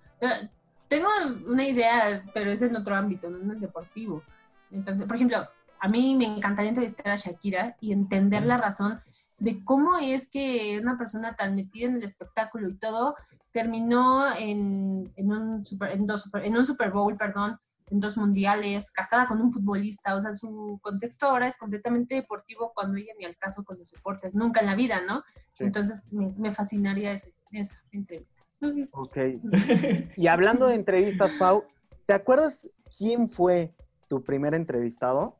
Tengo 0.88 1.10
una 1.48 1.66
idea, 1.66 2.24
pero 2.34 2.52
es 2.52 2.62
en 2.62 2.76
otro 2.76 2.96
ámbito, 2.96 3.30
no 3.30 3.40
en 3.40 3.52
el 3.52 3.60
deportivo. 3.60 4.24
Entonces, 4.72 5.06
por 5.06 5.16
ejemplo, 5.16 5.48
a 5.80 5.88
mí 5.88 6.16
me 6.16 6.26
encantaría 6.26 6.70
entrevistar 6.70 7.10
a 7.10 7.16
Shakira 7.16 7.78
y 7.80 7.92
entender 7.92 8.46
la 8.46 8.58
razón 8.58 9.02
de 9.38 9.64
cómo 9.64 9.98
es 9.98 10.30
que 10.30 10.80
una 10.82 10.98
persona 10.98 11.36
tan 11.36 11.56
metida 11.56 11.88
en 11.88 11.96
el 11.98 12.04
espectáculo 12.04 12.70
y 12.70 12.76
todo 12.76 13.16
terminó 13.52 14.26
en, 14.36 15.12
un, 15.18 15.66
super, 15.66 15.92
en, 15.92 16.08
dos, 16.08 16.30
en 16.34 16.58
un 16.58 16.66
Super 16.66 16.92
Bowl, 16.92 17.16
perdón, 17.18 17.60
en 17.90 18.00
dos 18.00 18.18
mundiales, 18.18 18.92
casada 18.92 19.28
con 19.28 19.42
un 19.42 19.52
futbolista, 19.52 20.16
o 20.16 20.22
sea, 20.22 20.34
su 20.34 20.80
contexto 20.82 21.28
ahora 21.28 21.48
es 21.48 21.58
completamente 21.58 22.16
deportivo 22.16 22.72
cuando 22.74 22.98
ella 22.98 23.14
ni 23.18 23.26
al 23.26 23.38
caso 23.38 23.64
con 23.64 23.78
los 23.78 23.92
deportes, 23.92 24.34
nunca 24.34 24.60
en 24.60 24.66
la 24.66 24.76
vida, 24.76 25.02
¿no? 25.08 25.24
Sí. 25.54 25.64
Entonces 25.64 26.12
me, 26.12 26.34
me 26.38 26.52
fascinaría 26.52 27.12
ese, 27.14 27.34
esa 27.52 27.82
entrevista. 27.92 28.42
Ok. 28.94 29.18
Y 30.18 30.28
hablando 30.28 30.68
de 30.68 30.76
entrevistas, 30.76 31.34
Pau, 31.36 31.64
¿te 32.06 32.14
acuerdas 32.14 32.68
quién 32.98 33.30
fue 33.30 33.76
tu 34.08 34.24
primer 34.24 34.54
entrevistado? 34.54 35.38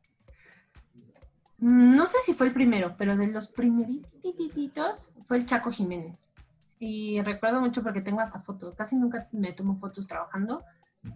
No 1.58 2.06
sé 2.06 2.18
si 2.24 2.34
fue 2.34 2.48
el 2.48 2.52
primero, 2.52 2.94
pero 2.96 3.16
de 3.16 3.26
los 3.26 3.48
primeritos 3.48 5.12
fue 5.24 5.38
el 5.38 5.46
Chaco 5.46 5.72
Jiménez. 5.72 6.30
Y 6.78 7.20
recuerdo 7.22 7.60
mucho 7.60 7.82
porque 7.82 8.00
tengo 8.00 8.20
hasta 8.20 8.38
foto. 8.38 8.74
Casi 8.76 8.96
nunca 8.96 9.28
me 9.32 9.52
tomo 9.52 9.76
fotos 9.76 10.06
trabajando, 10.06 10.62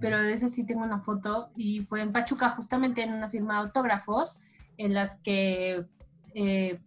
pero 0.01 0.21
de 0.21 0.33
ese 0.33 0.49
sí 0.49 0.67
tengo 0.67 0.83
una 0.83 1.01
foto 1.01 1.51
y 1.57 1.83
fue 1.83 2.01
en 2.01 2.13
Pachuca, 2.13 2.51
justamente 2.51 3.03
en 3.03 3.15
una 3.15 3.29
firma 3.29 3.55
de 3.55 3.61
autógrafos, 3.67 4.41
en 4.77 4.95
las 4.95 5.21
que 5.21 5.87
eh, 6.35 6.81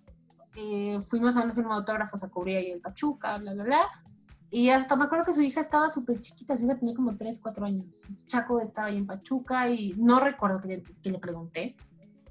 eh, 0.55 0.99
fuimos 1.01 1.35
a 1.35 1.43
una 1.43 1.53
firma 1.53 1.75
de 1.75 1.79
autógrafos 1.79 2.23
a 2.23 2.29
cubrir 2.29 2.57
ahí 2.57 2.71
el 2.71 2.81
Pachuca, 2.81 3.37
bla, 3.37 3.53
bla, 3.53 3.63
bla. 3.63 3.81
Y 4.51 4.69
hasta 4.69 4.95
me 4.95 5.05
acuerdo 5.05 5.25
que 5.25 5.33
su 5.33 5.41
hija 5.41 5.59
estaba 5.59 5.89
súper 5.89 6.19
chiquita, 6.21 6.55
su 6.55 6.65
hija 6.65 6.77
tenía 6.77 6.95
como 6.95 7.15
3, 7.17 7.39
4 7.41 7.65
años. 7.65 8.05
Chaco 8.27 8.61
estaba 8.61 8.87
ahí 8.87 8.97
en 8.97 9.05
Pachuca 9.05 9.67
y 9.67 9.93
no 9.97 10.19
recuerdo 10.19 10.61
que 10.61 10.67
le, 10.67 10.83
que 10.83 11.11
le 11.11 11.19
pregunté, 11.19 11.75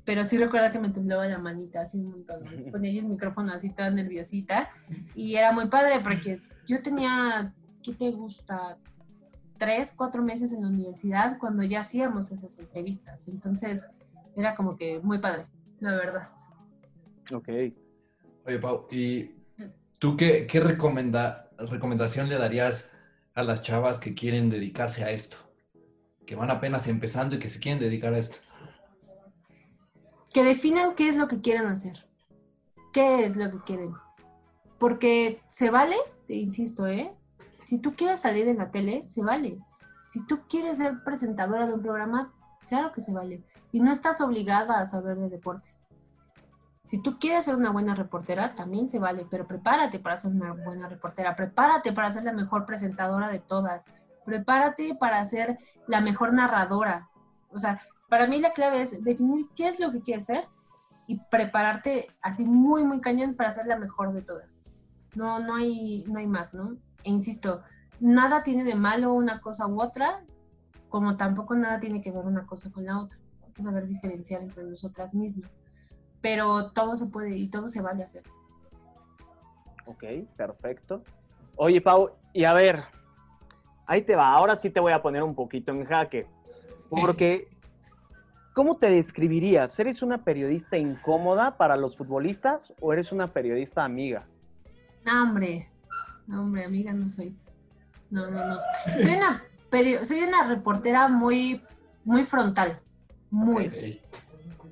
pero 0.04 0.24
sí 0.24 0.36
recuerdo 0.36 0.70
que 0.70 0.78
me 0.78 0.90
temblaba 0.90 1.26
la 1.26 1.38
manita 1.38 1.82
así 1.82 1.98
un 1.98 2.10
montón. 2.10 2.44
¿no? 2.44 2.70
Ponía 2.70 2.92
yo 2.92 3.00
el 3.00 3.08
micrófono 3.08 3.52
así 3.52 3.70
toda 3.70 3.90
nerviosita 3.90 4.68
y 5.14 5.34
era 5.36 5.52
muy 5.52 5.66
padre 5.68 6.00
porque 6.00 6.40
yo 6.66 6.82
tenía, 6.82 7.52
¿qué 7.82 7.94
te 7.94 8.10
gusta? 8.10 8.78
Tres, 9.64 9.94
cuatro 9.96 10.22
meses 10.22 10.52
en 10.52 10.60
la 10.60 10.68
universidad 10.68 11.38
cuando 11.38 11.62
ya 11.62 11.80
hacíamos 11.80 12.30
esas 12.30 12.58
entrevistas. 12.58 13.28
Entonces 13.28 13.96
era 14.36 14.54
como 14.54 14.76
que 14.76 15.00
muy 15.00 15.18
padre, 15.18 15.46
la 15.80 15.92
verdad. 15.92 16.28
Ok. 17.32 17.48
Oye, 18.46 18.58
Pau, 18.58 18.86
¿y 18.90 19.30
tú 19.98 20.18
qué, 20.18 20.46
qué 20.46 20.60
recomenda- 20.60 21.48
recomendación 21.56 22.28
le 22.28 22.36
darías 22.36 22.90
a 23.34 23.42
las 23.42 23.62
chavas 23.62 23.98
que 23.98 24.12
quieren 24.12 24.50
dedicarse 24.50 25.02
a 25.02 25.10
esto? 25.10 25.38
Que 26.26 26.34
van 26.36 26.50
apenas 26.50 26.86
empezando 26.86 27.36
y 27.36 27.38
que 27.38 27.48
se 27.48 27.58
quieren 27.58 27.80
dedicar 27.80 28.12
a 28.12 28.18
esto. 28.18 28.36
que 30.34 30.42
definan 30.44 30.94
qué 30.94 31.08
es 31.08 31.16
lo 31.16 31.26
que 31.28 31.40
quieren 31.40 31.66
hacer. 31.66 32.06
¿Qué 32.92 33.24
es 33.24 33.36
lo 33.36 33.50
que 33.50 33.58
quieren? 33.64 33.94
Porque 34.78 35.40
se 35.48 35.70
vale, 35.70 35.96
te 36.26 36.34
insisto, 36.34 36.86
¿eh? 36.88 37.14
Si 37.64 37.78
tú 37.78 37.94
quieres 37.94 38.20
salir 38.20 38.48
en 38.48 38.58
la 38.58 38.70
tele, 38.70 39.04
se 39.08 39.22
vale. 39.22 39.58
Si 40.08 40.24
tú 40.26 40.42
quieres 40.48 40.78
ser 40.78 41.02
presentadora 41.02 41.66
de 41.66 41.74
un 41.74 41.82
programa, 41.82 42.32
claro 42.68 42.92
que 42.92 43.00
se 43.00 43.12
vale. 43.12 43.44
Y 43.72 43.80
no 43.80 43.90
estás 43.90 44.20
obligada 44.20 44.80
a 44.80 44.86
saber 44.86 45.16
de 45.16 45.28
deportes. 45.28 45.88
Si 46.84 47.00
tú 47.00 47.18
quieres 47.18 47.46
ser 47.46 47.56
una 47.56 47.70
buena 47.70 47.94
reportera, 47.94 48.54
también 48.54 48.90
se 48.90 48.98
vale, 48.98 49.26
pero 49.30 49.46
prepárate 49.46 49.98
para 49.98 50.18
ser 50.18 50.32
una 50.32 50.52
buena 50.52 50.86
reportera, 50.86 51.34
prepárate 51.34 51.92
para 51.92 52.12
ser 52.12 52.24
la 52.24 52.32
mejor 52.32 52.66
presentadora 52.66 53.30
de 53.30 53.38
todas, 53.38 53.86
prepárate 54.26 54.94
para 55.00 55.24
ser 55.24 55.58
la 55.86 56.02
mejor 56.02 56.34
narradora. 56.34 57.08
O 57.50 57.58
sea, 57.58 57.80
para 58.10 58.26
mí 58.26 58.38
la 58.38 58.52
clave 58.52 58.82
es 58.82 59.02
definir 59.02 59.46
qué 59.56 59.68
es 59.68 59.80
lo 59.80 59.90
que 59.92 60.02
quieres 60.02 60.26
ser 60.26 60.44
y 61.06 61.18
prepararte 61.30 62.08
así 62.20 62.44
muy, 62.44 62.84
muy 62.84 63.00
cañón 63.00 63.34
para 63.34 63.50
ser 63.50 63.66
la 63.66 63.78
mejor 63.78 64.12
de 64.12 64.20
todas. 64.20 64.66
No, 65.14 65.38
no, 65.38 65.56
hay, 65.56 66.04
no 66.06 66.18
hay 66.18 66.26
más, 66.26 66.52
¿no? 66.52 66.76
E 67.04 67.10
insisto, 67.10 67.62
nada 68.00 68.42
tiene 68.42 68.64
de 68.64 68.74
malo 68.74 69.12
una 69.12 69.40
cosa 69.40 69.66
u 69.66 69.80
otra, 69.80 70.24
como 70.88 71.16
tampoco 71.16 71.54
nada 71.54 71.80
tiene 71.80 72.00
que 72.00 72.10
ver 72.10 72.24
una 72.24 72.46
cosa 72.46 72.72
con 72.72 72.84
la 72.84 72.98
otra. 72.98 73.18
Hay 73.44 73.52
que 73.52 73.62
saber 73.62 73.86
diferenciar 73.86 74.42
entre 74.42 74.64
nosotras 74.64 75.14
mismas. 75.14 75.60
Pero 76.20 76.72
todo 76.72 76.96
se 76.96 77.06
puede 77.06 77.36
y 77.36 77.50
todo 77.50 77.68
se 77.68 77.82
vale 77.82 78.02
hacer. 78.02 78.22
Ok, 79.86 80.04
perfecto. 80.36 81.02
Oye, 81.56 81.80
Pau, 81.80 82.10
y 82.32 82.44
a 82.44 82.54
ver, 82.54 82.84
ahí 83.86 84.02
te 84.02 84.16
va. 84.16 84.32
Ahora 84.32 84.56
sí 84.56 84.70
te 84.70 84.80
voy 84.80 84.92
a 84.92 85.02
poner 85.02 85.22
un 85.22 85.34
poquito 85.34 85.72
en 85.72 85.84
jaque. 85.84 86.26
Porque, 86.88 87.48
¿cómo 88.54 88.76
te 88.76 88.90
describirías? 88.90 89.78
¿Eres 89.78 90.02
una 90.02 90.24
periodista 90.24 90.76
incómoda 90.76 91.56
para 91.56 91.76
los 91.76 91.96
futbolistas 91.96 92.72
o 92.80 92.92
eres 92.92 93.12
una 93.12 93.26
periodista 93.26 93.84
amiga? 93.84 94.26
No, 95.04 95.22
hombre, 95.22 95.68
no, 96.26 96.42
hombre, 96.42 96.64
amiga 96.64 96.92
no 96.92 97.08
soy. 97.08 97.36
No, 98.10 98.30
no, 98.30 98.46
no. 98.46 98.58
Soy 99.02 99.14
una, 99.14 99.42
peri- 99.70 100.04
soy 100.04 100.22
una 100.22 100.46
reportera 100.46 101.08
muy, 101.08 101.62
muy 102.04 102.22
frontal. 102.24 102.80
Muy. 103.30 103.66
Ok. 103.66 104.64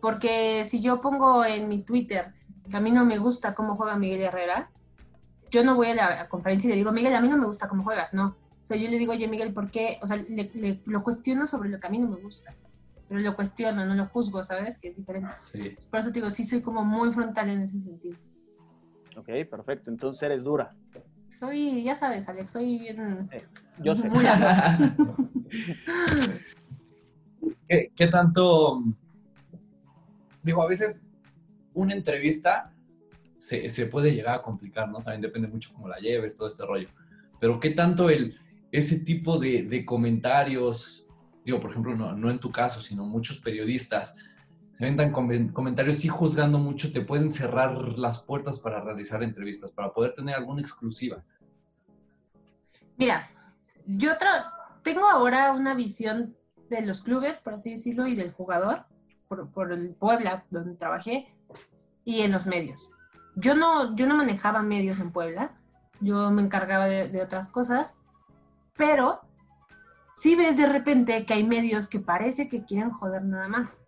Porque 0.00 0.64
si 0.64 0.80
yo 0.80 1.00
pongo 1.00 1.44
en 1.44 1.68
mi 1.68 1.82
Twitter 1.82 2.32
que 2.68 2.76
a 2.76 2.80
mí 2.80 2.90
no 2.90 3.04
me 3.04 3.18
gusta 3.18 3.54
cómo 3.54 3.76
juega 3.76 3.96
Miguel 3.96 4.20
Herrera, 4.22 4.70
yo 5.50 5.64
no 5.64 5.74
voy 5.74 5.88
a 5.88 5.94
la 5.94 6.20
a 6.22 6.28
conferencia 6.28 6.68
y 6.68 6.70
le 6.70 6.76
digo, 6.76 6.92
Miguel, 6.92 7.14
a 7.14 7.20
mí 7.20 7.28
no 7.28 7.36
me 7.36 7.46
gusta 7.46 7.68
cómo 7.68 7.82
juegas, 7.82 8.14
no. 8.14 8.36
O 8.62 8.66
sea, 8.66 8.76
yo 8.76 8.88
le 8.88 8.98
digo, 8.98 9.12
oye, 9.12 9.26
Miguel, 9.26 9.52
¿por 9.52 9.70
qué? 9.70 9.98
O 10.02 10.06
sea, 10.06 10.16
le- 10.16 10.50
le- 10.54 10.80
lo 10.86 11.02
cuestiono 11.02 11.44
sobre 11.46 11.68
lo 11.70 11.80
que 11.80 11.86
a 11.86 11.90
mí 11.90 11.98
no 11.98 12.08
me 12.08 12.16
gusta. 12.16 12.54
Pero 13.08 13.20
lo 13.20 13.34
cuestiono, 13.34 13.84
no 13.84 13.94
lo 13.94 14.06
juzgo, 14.06 14.44
¿sabes? 14.44 14.78
Que 14.78 14.88
es 14.88 14.96
diferente. 14.96 15.32
Sí. 15.34 15.76
Por 15.90 15.98
eso 15.98 16.10
te 16.10 16.14
digo, 16.20 16.30
sí 16.30 16.44
soy 16.44 16.62
como 16.62 16.84
muy 16.84 17.10
frontal 17.10 17.48
en 17.50 17.62
ese 17.62 17.80
sentido. 17.80 18.16
Ok, 19.16 19.28
perfecto. 19.50 19.90
Entonces 19.90 20.22
eres 20.22 20.44
dura. 20.44 20.72
Soy, 21.40 21.82
ya 21.82 21.94
sabes, 21.94 22.28
Alex, 22.28 22.50
soy 22.50 22.78
bien... 22.78 23.26
Yo 23.82 23.96
sé. 23.96 24.10
Muy. 24.10 24.22
¿Qué, 27.66 27.90
qué 27.96 28.06
tanto? 28.08 28.84
Digo, 30.42 30.62
a 30.62 30.68
veces 30.68 31.06
una 31.72 31.94
entrevista 31.94 32.74
se, 33.38 33.70
se 33.70 33.86
puede 33.86 34.12
llegar 34.12 34.34
a 34.34 34.42
complicar, 34.42 34.90
¿no? 34.90 34.98
También 34.98 35.22
depende 35.22 35.48
mucho 35.48 35.72
cómo 35.72 35.88
la 35.88 35.98
lleves, 35.98 36.36
todo 36.36 36.46
este 36.46 36.66
rollo. 36.66 36.88
Pero 37.40 37.58
¿qué 37.58 37.70
tanto 37.70 38.10
el, 38.10 38.38
ese 38.70 39.00
tipo 39.00 39.38
de, 39.38 39.62
de 39.62 39.86
comentarios, 39.86 41.06
digo, 41.42 41.58
por 41.58 41.70
ejemplo, 41.70 41.96
no, 41.96 42.14
no 42.14 42.30
en 42.30 42.38
tu 42.38 42.52
caso, 42.52 42.82
sino 42.82 43.04
muchos 43.04 43.38
periodistas, 43.38 44.14
se 44.80 44.86
vendan 44.86 45.12
comen- 45.12 45.52
comentarios 45.52 45.98
sí 45.98 46.08
juzgando 46.08 46.56
mucho, 46.58 46.90
te 46.90 47.02
pueden 47.02 47.30
cerrar 47.34 47.98
las 47.98 48.20
puertas 48.20 48.60
para 48.60 48.80
realizar 48.80 49.22
entrevistas, 49.22 49.70
para 49.70 49.92
poder 49.92 50.14
tener 50.14 50.34
alguna 50.34 50.62
exclusiva? 50.62 51.22
Mira, 52.96 53.28
yo 53.84 54.12
tengo 54.82 55.06
ahora 55.06 55.52
una 55.52 55.74
visión 55.74 56.34
de 56.70 56.80
los 56.80 57.02
clubes, 57.02 57.36
por 57.36 57.52
así 57.52 57.72
decirlo, 57.72 58.06
y 58.06 58.14
del 58.14 58.32
jugador, 58.32 58.86
por, 59.28 59.50
por 59.50 59.70
el 59.70 59.94
Puebla, 59.96 60.46
donde 60.48 60.76
trabajé, 60.76 61.28
y 62.06 62.22
en 62.22 62.32
los 62.32 62.46
medios. 62.46 62.90
Yo 63.36 63.54
no, 63.54 63.94
yo 63.96 64.06
no 64.06 64.16
manejaba 64.16 64.62
medios 64.62 64.98
en 65.00 65.12
Puebla, 65.12 65.60
yo 66.00 66.30
me 66.30 66.40
encargaba 66.40 66.86
de, 66.86 67.10
de 67.10 67.20
otras 67.20 67.50
cosas, 67.50 67.98
pero 68.78 69.20
sí 70.10 70.36
ves 70.36 70.56
de 70.56 70.64
repente 70.64 71.26
que 71.26 71.34
hay 71.34 71.46
medios 71.46 71.86
que 71.86 72.00
parece 72.00 72.48
que 72.48 72.64
quieren 72.64 72.92
joder 72.92 73.22
nada 73.22 73.46
más. 73.46 73.84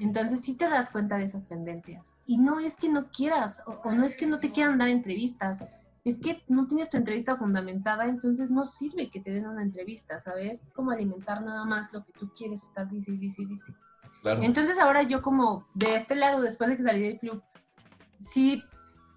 Entonces 0.00 0.40
sí 0.40 0.54
te 0.54 0.68
das 0.68 0.90
cuenta 0.90 1.16
de 1.18 1.24
esas 1.24 1.46
tendencias. 1.46 2.16
Y 2.26 2.38
no 2.38 2.60
es 2.60 2.76
que 2.76 2.88
no 2.88 3.06
quieras, 3.06 3.62
o, 3.66 3.72
o 3.84 3.92
no 3.92 4.04
es 4.04 4.16
que 4.16 4.26
no 4.26 4.38
te 4.38 4.50
quieran 4.50 4.78
dar 4.78 4.88
entrevistas, 4.88 5.64
es 6.04 6.20
que 6.20 6.42
no 6.48 6.66
tienes 6.66 6.90
tu 6.90 6.96
entrevista 6.96 7.36
fundamentada, 7.36 8.06
entonces 8.06 8.50
no 8.50 8.64
sirve 8.64 9.10
que 9.10 9.20
te 9.20 9.30
den 9.30 9.46
una 9.46 9.62
entrevista, 9.62 10.18
¿sabes? 10.18 10.62
Es 10.62 10.72
como 10.72 10.90
alimentar 10.90 11.42
nada 11.42 11.64
más 11.64 11.92
lo 11.92 12.04
que 12.04 12.12
tú 12.12 12.30
quieres 12.36 12.62
estar 12.62 12.88
dice, 12.88 13.12
dice, 13.12 13.44
dice. 13.46 13.74
Claro. 14.22 14.42
Entonces 14.42 14.78
ahora 14.78 15.02
yo 15.02 15.22
como 15.22 15.66
de 15.74 15.96
este 15.96 16.14
lado, 16.14 16.40
después 16.40 16.70
de 16.70 16.76
que 16.76 16.82
salí 16.82 17.02
del 17.02 17.18
club, 17.18 17.42
sí 18.18 18.62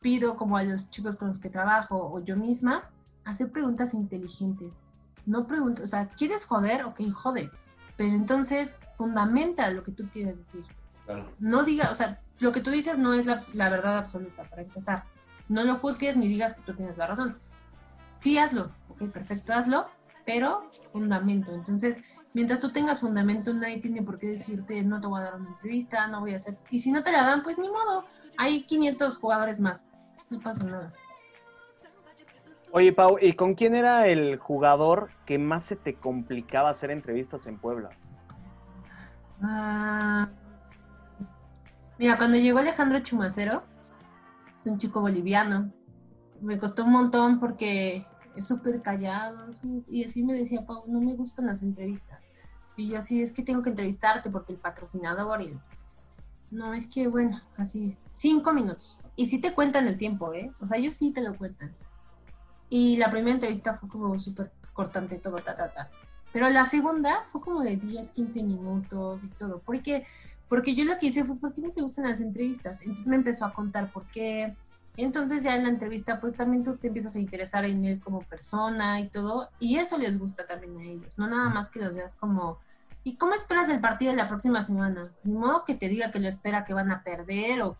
pido 0.01 0.35
como 0.35 0.57
a 0.57 0.63
los 0.63 0.89
chicos 0.91 1.15
con 1.15 1.29
los 1.29 1.39
que 1.39 1.49
trabajo 1.49 2.11
o 2.13 2.19
yo 2.19 2.35
misma, 2.35 2.89
hacer 3.23 3.51
preguntas 3.51 3.93
inteligentes. 3.93 4.73
No 5.25 5.47
preguntas, 5.47 5.85
o 5.85 5.87
sea, 5.87 6.09
¿quieres 6.09 6.45
joder? 6.45 6.83
Ok, 6.85 7.01
jode. 7.13 7.51
Pero 7.95 8.15
entonces 8.15 8.75
fundamenta 9.01 9.67
lo 9.71 9.83
que 9.83 9.91
tú 9.91 10.07
quieres 10.13 10.37
decir. 10.37 10.63
claro. 11.05 11.27
No 11.39 11.63
diga, 11.63 11.89
o 11.89 11.95
sea, 11.95 12.21
lo 12.39 12.51
que 12.51 12.61
tú 12.61 12.69
dices 12.69 12.99
no 12.99 13.15
es 13.15 13.25
la, 13.25 13.41
la 13.55 13.67
verdad 13.69 13.97
absoluta, 13.97 14.43
para 14.43 14.61
empezar. 14.61 15.05
No 15.49 15.63
lo 15.63 15.77
juzgues 15.77 16.15
ni 16.17 16.27
digas 16.27 16.53
que 16.53 16.61
tú 16.61 16.75
tienes 16.75 16.97
la 16.97 17.07
razón. 17.07 17.39
Sí, 18.15 18.37
hazlo. 18.37 18.69
Ok, 18.89 19.09
perfecto, 19.11 19.53
hazlo, 19.53 19.87
pero 20.23 20.69
fundamento. 20.93 21.51
Entonces, 21.51 22.03
mientras 22.35 22.61
tú 22.61 22.71
tengas 22.71 22.99
fundamento, 22.99 23.51
nadie 23.55 23.79
tiene 23.79 24.03
por 24.03 24.19
qué 24.19 24.27
decirte, 24.27 24.83
no 24.83 25.01
te 25.01 25.07
voy 25.07 25.21
a 25.21 25.23
dar 25.23 25.35
una 25.37 25.49
entrevista, 25.49 26.05
no 26.05 26.19
voy 26.19 26.33
a 26.33 26.35
hacer... 26.35 26.59
Y 26.69 26.77
si 26.77 26.91
no 26.91 27.01
te 27.01 27.11
la 27.11 27.23
dan, 27.23 27.41
pues 27.41 27.57
ni 27.57 27.69
modo. 27.69 28.05
Hay 28.37 28.65
500 28.65 29.17
jugadores 29.17 29.59
más. 29.59 29.95
No 30.29 30.39
pasa 30.39 30.63
nada. 30.67 30.93
Oye, 32.69 32.93
Pau, 32.93 33.17
¿y 33.19 33.33
con 33.33 33.55
quién 33.55 33.73
era 33.73 34.05
el 34.05 34.37
jugador 34.37 35.09
que 35.25 35.39
más 35.39 35.63
se 35.63 35.75
te 35.75 35.95
complicaba 35.95 36.69
hacer 36.69 36.91
entrevistas 36.91 37.47
en 37.47 37.57
Puebla? 37.57 37.89
Ah, 39.41 40.29
mira, 41.97 42.17
cuando 42.17 42.37
llegó 42.37 42.59
Alejandro 42.59 42.99
Chumacero, 42.99 43.63
es 44.55 44.65
un 44.67 44.77
chico 44.77 45.01
boliviano, 45.01 45.71
me 46.41 46.59
costó 46.59 46.83
un 46.83 46.91
montón 46.91 47.39
porque 47.39 48.05
es 48.35 48.47
súper 48.47 48.81
callado 48.81 49.51
y 49.87 50.03
así 50.05 50.23
me 50.23 50.33
decía, 50.33 50.65
Pau, 50.65 50.83
no 50.87 51.01
me 51.01 51.13
gustan 51.13 51.47
las 51.47 51.63
entrevistas. 51.63 52.19
Y 52.77 52.89
yo 52.89 52.97
así, 52.97 53.21
es 53.21 53.33
que 53.33 53.43
tengo 53.43 53.61
que 53.61 53.69
entrevistarte 53.69 54.29
porque 54.29 54.53
el 54.53 54.59
patrocinador 54.59 55.41
y 55.41 55.59
No, 56.51 56.73
es 56.73 56.87
que 56.87 57.07
bueno, 57.07 57.41
así, 57.57 57.97
cinco 58.09 58.53
minutos. 58.53 59.01
Y 59.15 59.27
sí 59.27 59.39
te 59.39 59.53
cuentan 59.53 59.87
el 59.87 59.97
tiempo, 59.97 60.33
¿eh? 60.33 60.51
O 60.59 60.67
sea, 60.67 60.77
ellos 60.77 60.95
sí 60.95 61.13
te 61.13 61.21
lo 61.21 61.37
cuentan. 61.37 61.75
Y 62.69 62.97
la 62.97 63.11
primera 63.11 63.33
entrevista 63.33 63.75
fue 63.77 63.89
como 63.89 64.17
súper 64.17 64.51
cortante, 64.73 65.19
todo, 65.19 65.37
ta, 65.39 65.55
ta, 65.55 65.73
ta. 65.73 65.89
Pero 66.33 66.49
la 66.49 66.65
segunda 66.65 67.23
fue 67.25 67.41
como 67.41 67.61
de 67.61 67.75
10, 67.75 68.11
15 68.11 68.43
minutos 68.43 69.23
y 69.23 69.27
todo. 69.29 69.61
Porque, 69.65 70.05
porque 70.47 70.75
yo 70.75 70.85
lo 70.85 70.97
que 70.97 71.07
hice 71.07 71.23
fue, 71.23 71.35
¿por 71.35 71.53
qué 71.53 71.61
no 71.61 71.71
te 71.71 71.81
gustan 71.81 72.09
las 72.09 72.21
entrevistas? 72.21 72.81
Entonces 72.81 73.05
me 73.07 73.15
empezó 73.15 73.45
a 73.45 73.53
contar 73.53 73.91
por 73.91 74.05
qué. 74.07 74.55
Entonces 74.97 75.43
ya 75.43 75.55
en 75.55 75.63
la 75.63 75.69
entrevista, 75.69 76.19
pues 76.19 76.35
también 76.35 76.63
tú 76.63 76.75
te 76.77 76.87
empiezas 76.87 77.15
a 77.15 77.19
interesar 77.19 77.65
en 77.65 77.85
él 77.85 78.01
como 78.01 78.21
persona 78.21 78.99
y 78.99 79.07
todo. 79.09 79.49
Y 79.59 79.77
eso 79.77 79.97
les 79.97 80.19
gusta 80.19 80.45
también 80.45 80.77
a 80.77 80.83
ellos. 80.83 81.17
No 81.17 81.27
nada 81.27 81.49
más 81.49 81.69
que 81.69 81.79
los 81.79 81.95
veas 81.95 82.15
como, 82.15 82.59
¿y 83.03 83.15
cómo 83.15 83.33
esperas 83.33 83.69
el 83.69 83.81
partido 83.81 84.11
de 84.11 84.17
la 84.17 84.27
próxima 84.27 84.61
semana? 84.61 85.11
Ni 85.23 85.33
modo 85.33 85.65
que 85.65 85.75
te 85.75 85.89
diga 85.89 86.11
que 86.11 86.19
lo 86.19 86.27
espera 86.27 86.65
que 86.65 86.73
van 86.73 86.91
a 86.91 87.03
perder 87.03 87.61
o, 87.61 87.77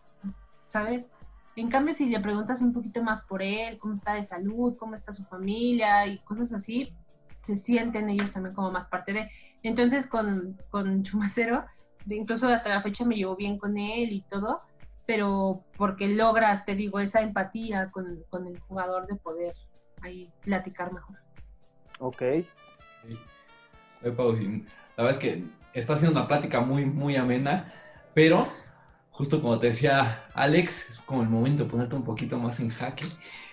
¿sabes? 0.68 1.08
En 1.54 1.68
cambio, 1.68 1.94
si 1.94 2.08
le 2.08 2.20
preguntas 2.20 2.62
un 2.62 2.72
poquito 2.72 3.02
más 3.02 3.22
por 3.22 3.42
él, 3.42 3.78
cómo 3.78 3.94
está 3.94 4.14
de 4.14 4.22
salud, 4.22 4.76
cómo 4.78 4.94
está 4.94 5.12
su 5.12 5.22
familia 5.22 6.06
y 6.06 6.18
cosas 6.20 6.52
así, 6.54 6.92
se 7.42 7.56
sienten 7.56 8.08
ellos 8.08 8.32
también 8.32 8.54
como 8.54 8.70
más 8.70 8.88
parte 8.88 9.12
de. 9.12 9.30
Entonces, 9.62 10.06
con, 10.06 10.58
con 10.70 11.02
Chumacero, 11.02 11.64
incluso 12.08 12.48
hasta 12.48 12.70
la 12.70 12.82
fecha 12.82 13.04
me 13.04 13.16
llevo 13.16 13.36
bien 13.36 13.58
con 13.58 13.76
él 13.76 14.10
y 14.10 14.22
todo, 14.22 14.60
pero 15.06 15.64
porque 15.76 16.08
logras, 16.08 16.64
te 16.64 16.74
digo, 16.74 17.00
esa 17.00 17.20
empatía 17.20 17.90
con, 17.90 18.22
con 18.30 18.46
el 18.46 18.58
jugador 18.60 19.06
de 19.06 19.16
poder 19.16 19.54
ahí 20.02 20.30
platicar 20.42 20.92
mejor. 20.92 21.16
Ok. 21.98 22.22
La 24.02 25.04
verdad 25.04 25.10
es 25.10 25.18
que 25.18 25.44
está 25.72 25.96
siendo 25.96 26.18
una 26.18 26.28
plática 26.28 26.60
muy, 26.60 26.84
muy 26.84 27.16
amena, 27.16 27.72
pero 28.14 28.48
justo 29.12 29.40
como 29.40 29.58
te 29.58 29.68
decía 29.68 30.24
Alex, 30.34 30.90
es 30.90 30.98
como 30.98 31.22
el 31.22 31.28
momento 31.28 31.64
de 31.64 31.70
ponerte 31.70 31.94
un 31.94 32.02
poquito 32.02 32.38
más 32.38 32.58
en 32.60 32.70
jaque. 32.70 33.04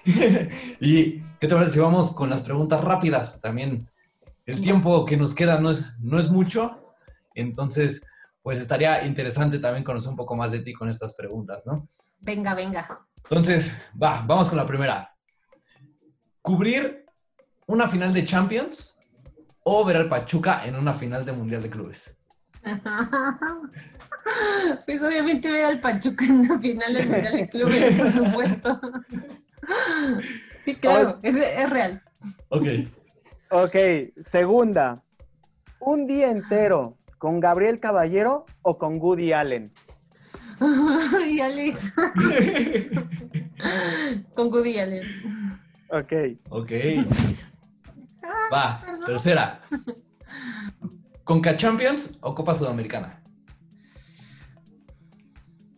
y 0.80 1.20
¿qué 1.40 1.48
te 1.48 1.50
parece 1.50 1.74
si 1.74 1.80
vamos 1.80 2.14
con 2.14 2.30
las 2.30 2.42
preguntas 2.42 2.84
rápidas? 2.84 3.40
También 3.40 3.88
el 4.46 4.62
tiempo 4.62 5.06
que 5.06 5.18
nos 5.18 5.36
queda 5.36 5.60
no 5.60 5.70
es, 5.70 5.86
no 6.00 6.18
es 6.18 6.32
mucho, 6.32 6.94
entonces 7.36 8.04
pues 8.42 8.60
estaría 8.60 9.06
interesante 9.06 9.60
también 9.60 9.84
conocer 9.84 10.10
un 10.10 10.16
poco 10.16 10.36
más 10.36 10.52
de 10.52 10.62
ti 10.62 10.74
con 10.74 10.90
estas 10.90 11.14
preguntas, 11.14 11.68
¿no? 11.68 11.88
Venga, 12.22 12.56
venga. 12.56 13.06
Entonces, 13.24 13.76
va, 14.02 14.24
vamos 14.26 14.48
con 14.48 14.58
la 14.58 14.66
primera. 14.66 15.14
¿Cubrir 16.42 17.06
una 17.68 17.88
final 17.88 18.14
de 18.14 18.26
Champions 18.26 18.98
o 19.64 19.86
ver 19.86 19.98
al 19.98 20.08
Pachuca 20.08 20.66
en 20.66 20.76
una 20.76 20.94
final 20.94 21.26
de 21.26 21.34
Mundial 21.34 21.62
de 21.62 21.70
Clubes? 21.70 22.19
Pues 24.86 25.02
obviamente 25.02 25.50
ver 25.50 25.66
al 25.66 25.80
Pachuca 25.80 26.26
en 26.26 26.48
la 26.48 26.60
final 26.60 26.94
del 26.94 27.10
Mundial 27.10 27.34
de 27.34 27.50
Clubes, 27.50 27.96
por 27.96 28.12
supuesto. 28.12 28.80
Sí, 30.66 30.76
claro, 30.76 31.20
es, 31.24 31.36
es 31.36 31.70
real. 31.70 32.02
Ok. 32.50 32.68
Ok, 33.50 33.76
segunda. 34.22 35.02
Un 35.80 36.06
día 36.06 36.30
entero 36.30 36.98
con 37.18 37.40
Gabriel 37.40 37.80
Caballero 37.80 38.46
o 38.62 38.78
con 38.78 39.00
Woody 39.00 39.32
Allen. 39.32 39.72
Y 41.28 41.40
Alex. 41.40 41.94
Con 44.34 44.50
Goody 44.50 44.80
Allen. 44.80 45.04
Ok. 45.90 46.14
Ok. 46.50 46.72
Va, 48.52 48.84
tercera. 49.06 49.62
¿Conca 51.30 51.56
Champions 51.56 52.18
o 52.22 52.34
Copa 52.34 52.56
Sudamericana? 52.56 53.22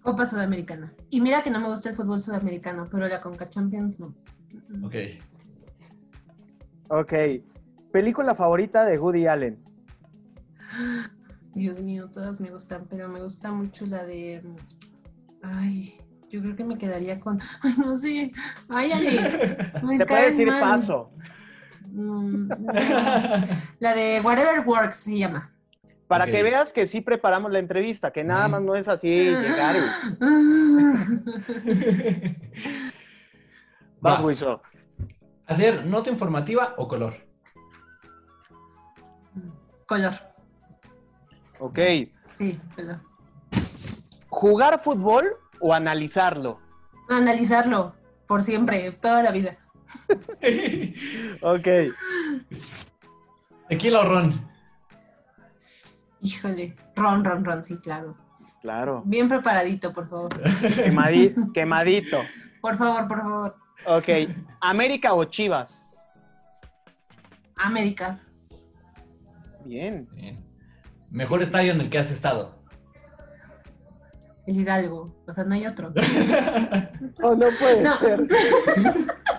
Copa 0.01 0.25
Sudamericana. 0.25 0.93
Y 1.09 1.19
mira 1.19 1.43
que 1.43 1.49
no 1.49 1.59
me 1.59 1.67
gusta 1.67 1.89
el 1.89 1.95
fútbol 1.97 2.21
sudamericano, 2.21 2.87
pero 2.89 3.05
la 3.05 3.19
Conca 3.19 3.49
Champions 3.49 3.99
no. 3.99 4.15
Ok. 4.81 4.95
Ok. 6.87 7.13
Película 7.91 8.33
favorita 8.33 8.85
de 8.85 8.97
Woody 8.97 9.27
Allen. 9.27 9.61
Dios 11.53 11.81
mío, 11.81 12.09
todas 12.09 12.39
me 12.39 12.49
gustan, 12.49 12.87
pero 12.89 13.09
me 13.09 13.21
gusta 13.21 13.51
mucho 13.51 13.85
la 13.85 14.05
de. 14.05 14.41
Ay, 15.43 15.97
yo 16.29 16.39
creo 16.39 16.55
que 16.55 16.63
me 16.63 16.77
quedaría 16.77 17.19
con. 17.19 17.41
Ay, 17.61 17.73
no 17.77 17.97
sé. 17.97 18.31
Ay, 18.69 18.89
Alex. 18.93 19.57
Me 19.83 19.97
Te 19.97 20.05
puede 20.05 20.27
decir 20.27 20.47
mal. 20.47 20.61
paso. 20.61 21.11
Mm. 21.91 22.49
La 23.79 23.93
de 23.93 24.21
Whatever 24.23 24.61
Works 24.65 24.95
se 24.95 25.17
llama. 25.17 25.51
Para 26.07 26.25
que 26.25 26.43
veas 26.43 26.73
que 26.73 26.87
sí 26.87 26.99
preparamos 26.99 27.51
la 27.51 27.59
entrevista, 27.59 28.11
que 28.11 28.23
nada 28.23 28.49
más 28.49 28.61
no 28.61 28.75
es 28.75 28.87
así 28.89 29.07
llegar 29.09 29.77
y 29.77 29.79
vas, 34.01 34.19
Va. 34.19 34.21
Wiso. 34.21 34.61
¿Hacer 35.47 35.85
nota 35.85 36.09
informativa 36.09 36.73
o 36.77 36.87
color? 36.87 37.13
Color. 39.85 40.13
Ok. 41.59 41.79
Sí, 42.37 42.59
color. 42.75 42.99
¿Jugar 44.27 44.81
fútbol 44.81 45.37
o 45.61 45.73
analizarlo? 45.73 46.59
Analizarlo 47.09 47.95
por 48.27 48.43
siempre, 48.43 48.91
toda 48.93 49.23
la 49.23 49.31
vida. 49.31 49.57
Ok. 51.41 51.67
¿Tequila 53.69 53.99
o 54.01 54.05
ron? 54.05 54.49
Híjole. 56.21 56.75
Ron, 56.95 57.23
ron, 57.23 57.45
ron, 57.45 57.63
sí, 57.65 57.77
claro. 57.79 58.15
Claro. 58.61 59.01
Bien 59.05 59.27
preparadito, 59.27 59.93
por 59.93 60.07
favor. 60.09 60.29
Quemadi- 60.41 61.51
quemadito. 61.53 62.19
Por 62.61 62.77
favor, 62.77 63.07
por 63.07 63.21
favor. 63.21 63.55
Ok. 63.87 64.09
¿América 64.59 65.13
o 65.13 65.23
Chivas? 65.25 65.87
América. 67.55 68.19
Bien. 69.65 70.07
Bien. 70.13 70.43
¿Mejor 71.09 71.41
estadio 71.41 71.71
en 71.73 71.81
el 71.81 71.89
que 71.89 71.97
has 71.97 72.11
estado? 72.11 72.61
El 74.45 74.57
Hidalgo. 74.59 75.23
O 75.27 75.33
sea, 75.33 75.43
no 75.43 75.55
hay 75.55 75.65
otro. 75.65 75.93
Oh, 77.23 77.35
no 77.35 77.45
puede 77.59 77.81
No. 77.83 77.97
ser. 77.99 78.27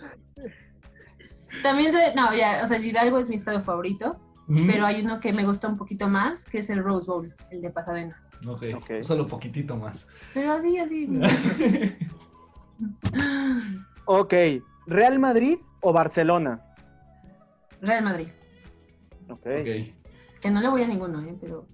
También 1.62 1.92
se, 1.92 2.14
no, 2.14 2.34
ya, 2.34 2.60
o 2.62 2.66
sea, 2.66 2.76
el 2.78 2.84
Hidalgo 2.84 3.18
es 3.18 3.28
mi 3.28 3.36
estado 3.36 3.60
favorito, 3.60 4.16
Mm. 4.48 4.66
pero 4.66 4.86
hay 4.86 5.02
uno 5.02 5.20
que 5.20 5.32
me 5.32 5.44
gusta 5.44 5.68
un 5.68 5.76
poquito 5.76 6.08
más, 6.08 6.46
que 6.46 6.58
es 6.58 6.70
el 6.70 6.82
Rose 6.82 7.06
Bowl, 7.06 7.34
el 7.50 7.62
de 7.62 7.70
Pasadena. 7.70 8.20
Ok, 8.48 8.62
Ok. 8.76 8.90
solo 9.02 9.26
poquitito 9.26 9.76
más. 9.76 10.08
Pero 10.34 10.52
así, 10.52 10.78
así. 10.78 11.08
Ok. 14.04 14.34
¿Real 14.88 15.18
Madrid 15.20 15.58
o 15.80 15.92
Barcelona? 15.92 16.60
Real 17.80 18.02
Madrid. 18.02 18.28
Ok. 19.28 19.46
Ok, 19.46 19.92
Que 20.40 20.50
no 20.50 20.60
le 20.60 20.68
voy 20.68 20.82
a 20.82 20.88
ninguno, 20.88 21.20
¿eh? 21.22 21.36
pero 21.40 21.68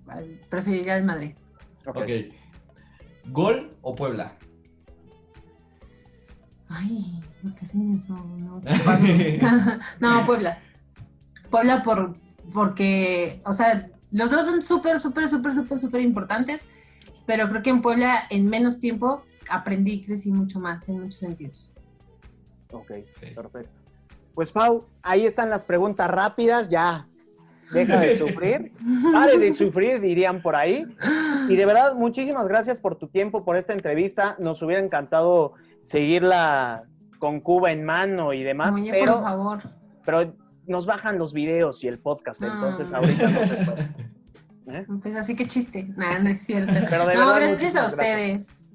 preferiría 0.50 0.96
el 0.98 1.04
Madrid. 1.04 1.34
ok. 1.86 1.96
ok. 1.96 2.10
¿Gol 3.30 3.74
o 3.80 3.94
Puebla? 3.94 4.34
Ay, 6.68 7.22
¿por 7.42 7.54
qué 7.54 7.64
hacen 7.64 7.94
eso? 7.94 8.14
No, 8.14 8.60
no, 10.00 10.26
Puebla. 10.26 10.58
Puebla 11.50 11.82
por, 11.82 12.16
porque, 12.52 13.40
o 13.44 13.52
sea, 13.52 13.88
los 14.10 14.30
dos 14.30 14.46
son 14.46 14.62
súper, 14.62 15.00
súper, 15.00 15.28
súper, 15.28 15.54
súper, 15.54 15.78
súper 15.78 16.00
importantes, 16.00 16.66
pero 17.26 17.48
creo 17.48 17.62
que 17.62 17.70
en 17.70 17.82
Puebla 17.82 18.24
en 18.30 18.48
menos 18.48 18.80
tiempo 18.80 19.22
aprendí 19.50 19.92
y 19.92 20.04
crecí 20.04 20.30
mucho 20.32 20.60
más 20.60 20.88
en 20.88 21.00
muchos 21.00 21.16
sentidos. 21.16 21.74
Ok, 22.70 22.90
Ok. 22.90 23.34
perfecto. 23.34 23.80
Pues 24.34 24.52
Pau, 24.52 24.86
ahí 25.02 25.26
están 25.26 25.50
las 25.50 25.64
preguntas 25.64 26.08
rápidas, 26.08 26.68
ya. 26.68 27.08
Deja 27.72 27.98
de 28.00 28.16
sufrir. 28.18 28.72
Pare 29.12 29.38
de 29.38 29.52
sufrir, 29.52 30.00
dirían 30.00 30.42
por 30.42 30.54
ahí. 30.54 30.86
Y 31.48 31.56
de 31.56 31.66
verdad, 31.66 31.94
muchísimas 31.94 32.46
gracias 32.46 32.78
por 32.78 32.96
tu 32.96 33.08
tiempo, 33.08 33.44
por 33.44 33.56
esta 33.56 33.72
entrevista. 33.72 34.36
Nos 34.38 34.62
hubiera 34.62 34.82
encantado 34.82 35.54
seguirla 35.82 36.84
con 37.18 37.40
Cuba 37.40 37.72
en 37.72 37.84
mano 37.84 38.32
y 38.32 38.42
demás, 38.42 38.74
Oye, 38.74 38.90
por 38.90 39.00
pero, 39.00 39.20
favor. 39.22 39.62
pero 40.04 40.34
nos 40.66 40.86
bajan 40.86 41.18
los 41.18 41.32
videos 41.32 41.82
y 41.84 41.88
el 41.88 41.98
podcast, 41.98 42.42
entonces 42.42 42.88
Ah. 42.92 42.96
ahorita 42.98 43.30
no 43.30 43.38
se 43.46 43.56
puede. 43.64 43.88
¿Eh? 44.80 44.86
Pues 45.02 45.16
así 45.16 45.34
que 45.34 45.46
chiste. 45.46 45.88
Nada, 45.96 46.18
no 46.18 46.28
es 46.28 46.42
cierto. 46.42 46.70
Pero 46.90 47.06
de 47.06 47.14
no, 47.14 47.32
verdad, 47.32 47.48
gracias 47.52 47.74
a 47.74 47.86
ustedes. 47.86 48.66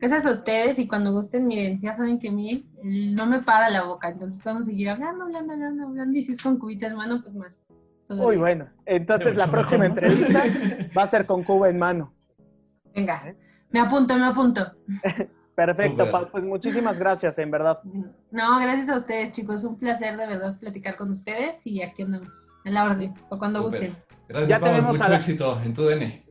Gracias 0.00 0.26
a 0.26 0.30
ustedes 0.32 0.78
y 0.80 0.88
cuando 0.88 1.12
gusten, 1.12 1.46
miren, 1.46 1.80
ya 1.80 1.94
saben 1.94 2.18
que 2.18 2.28
a 2.30 2.32
mí 2.32 2.68
no 2.82 3.26
me 3.26 3.40
para 3.40 3.70
la 3.70 3.84
boca, 3.84 4.08
entonces 4.10 4.42
podemos 4.42 4.66
seguir 4.66 4.90
hablando, 4.90 5.24
hablando, 5.24 5.52
hablando, 5.52 5.86
hablando 5.86 6.18
y 6.18 6.22
si 6.22 6.32
es 6.32 6.42
con 6.42 6.58
cubita 6.58 6.86
hermano, 6.88 7.20
pues 7.22 7.32
mal. 7.34 7.54
Muy 8.08 8.36
bueno. 8.38 8.68
Entonces 8.86 9.36
la 9.36 9.46
próxima 9.48 9.84
mejor. 9.84 9.98
entrevista 10.04 10.42
va 10.98 11.02
a 11.02 11.06
ser 11.06 11.26
con 11.26 11.44
Cuba 11.44 11.68
en 11.68 11.78
mano. 11.78 12.12
Venga, 12.94 13.34
me 13.70 13.78
apunto, 13.80 14.16
me 14.16 14.24
apunto. 14.26 14.66
Perfecto. 15.66 16.08
Pau. 16.12 16.28
Pues 16.30 16.44
muchísimas 16.44 17.00
gracias, 17.00 17.36
en 17.38 17.50
verdad. 17.50 17.80
No, 18.30 18.60
gracias 18.60 18.88
a 18.90 18.94
ustedes, 18.94 19.32
chicos. 19.32 19.64
Un 19.64 19.76
placer 19.76 20.16
de 20.16 20.24
verdad 20.24 20.56
platicar 20.60 20.96
con 20.96 21.10
ustedes 21.10 21.66
y 21.66 21.82
aquí 21.82 22.02
andamos, 22.02 22.28
en 22.64 22.74
la 22.74 22.84
orden, 22.84 23.12
o 23.28 23.38
cuando 23.40 23.60
gusten. 23.62 23.96
Gracias, 24.28 24.48
Ya 24.48 24.60
Pau. 24.60 24.68
tenemos 24.70 24.96
Mucho 24.96 25.08
la- 25.10 25.16
éxito 25.16 25.60
en 25.62 25.74
tu 25.74 25.82
DN. 25.84 26.24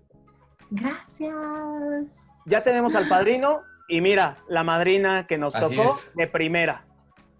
Gracias. 0.69 1.35
Ya 2.45 2.63
tenemos 2.63 2.95
al 2.95 3.09
padrino 3.09 3.63
y 3.89 3.99
mira, 3.99 4.38
la 4.47 4.63
madrina 4.63 5.28
que 5.28 5.38
nos 5.38 5.53
Así 5.55 5.75
tocó 5.75 5.93
es. 5.93 6.13
de 6.15 6.28
primera. 6.28 6.86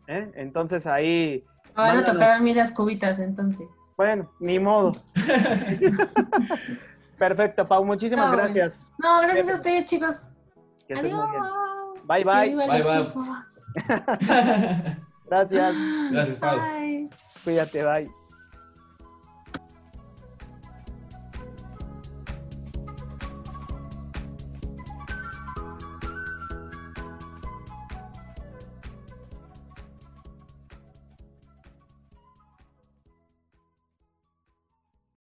¿Eh? 0.08 0.30
Entonces 0.36 0.88
ahí, 0.88 1.46
Me 1.68 1.72
van 1.74 1.86
a 1.86 1.94
Mándanos. 1.94 2.14
tocar 2.20 2.32
a 2.34 2.40
mí 2.42 2.54
las 2.54 2.72
cubitas, 2.72 3.20
entonces. 3.20 3.68
bueno, 3.96 4.30
ni 4.42 4.60
modo. 4.60 4.92
Perfecto, 7.18 7.66
Pau, 7.66 7.86
muchísimas 7.86 8.26
No, 8.26 8.34
bueno. 8.34 8.44
gracias. 8.54 8.90
No, 8.98 9.22
gracias 9.22 9.48
a 9.50 9.54
ustedes, 9.54 9.86
chicos. 9.86 10.32
Adiós. 10.94 11.30
Bien. 12.08 12.24
Bye, 12.24 12.24
Sí, 12.24 12.56
bye. 12.56 12.68
Bye, 12.68 12.84
bye. 12.84 13.06
Gracias. 15.30 15.76
Gracias, 16.12 16.38
Pau. 16.40 16.58
Bye. 16.60 17.10
Cuídate, 17.44 17.84
bye. 17.84 18.17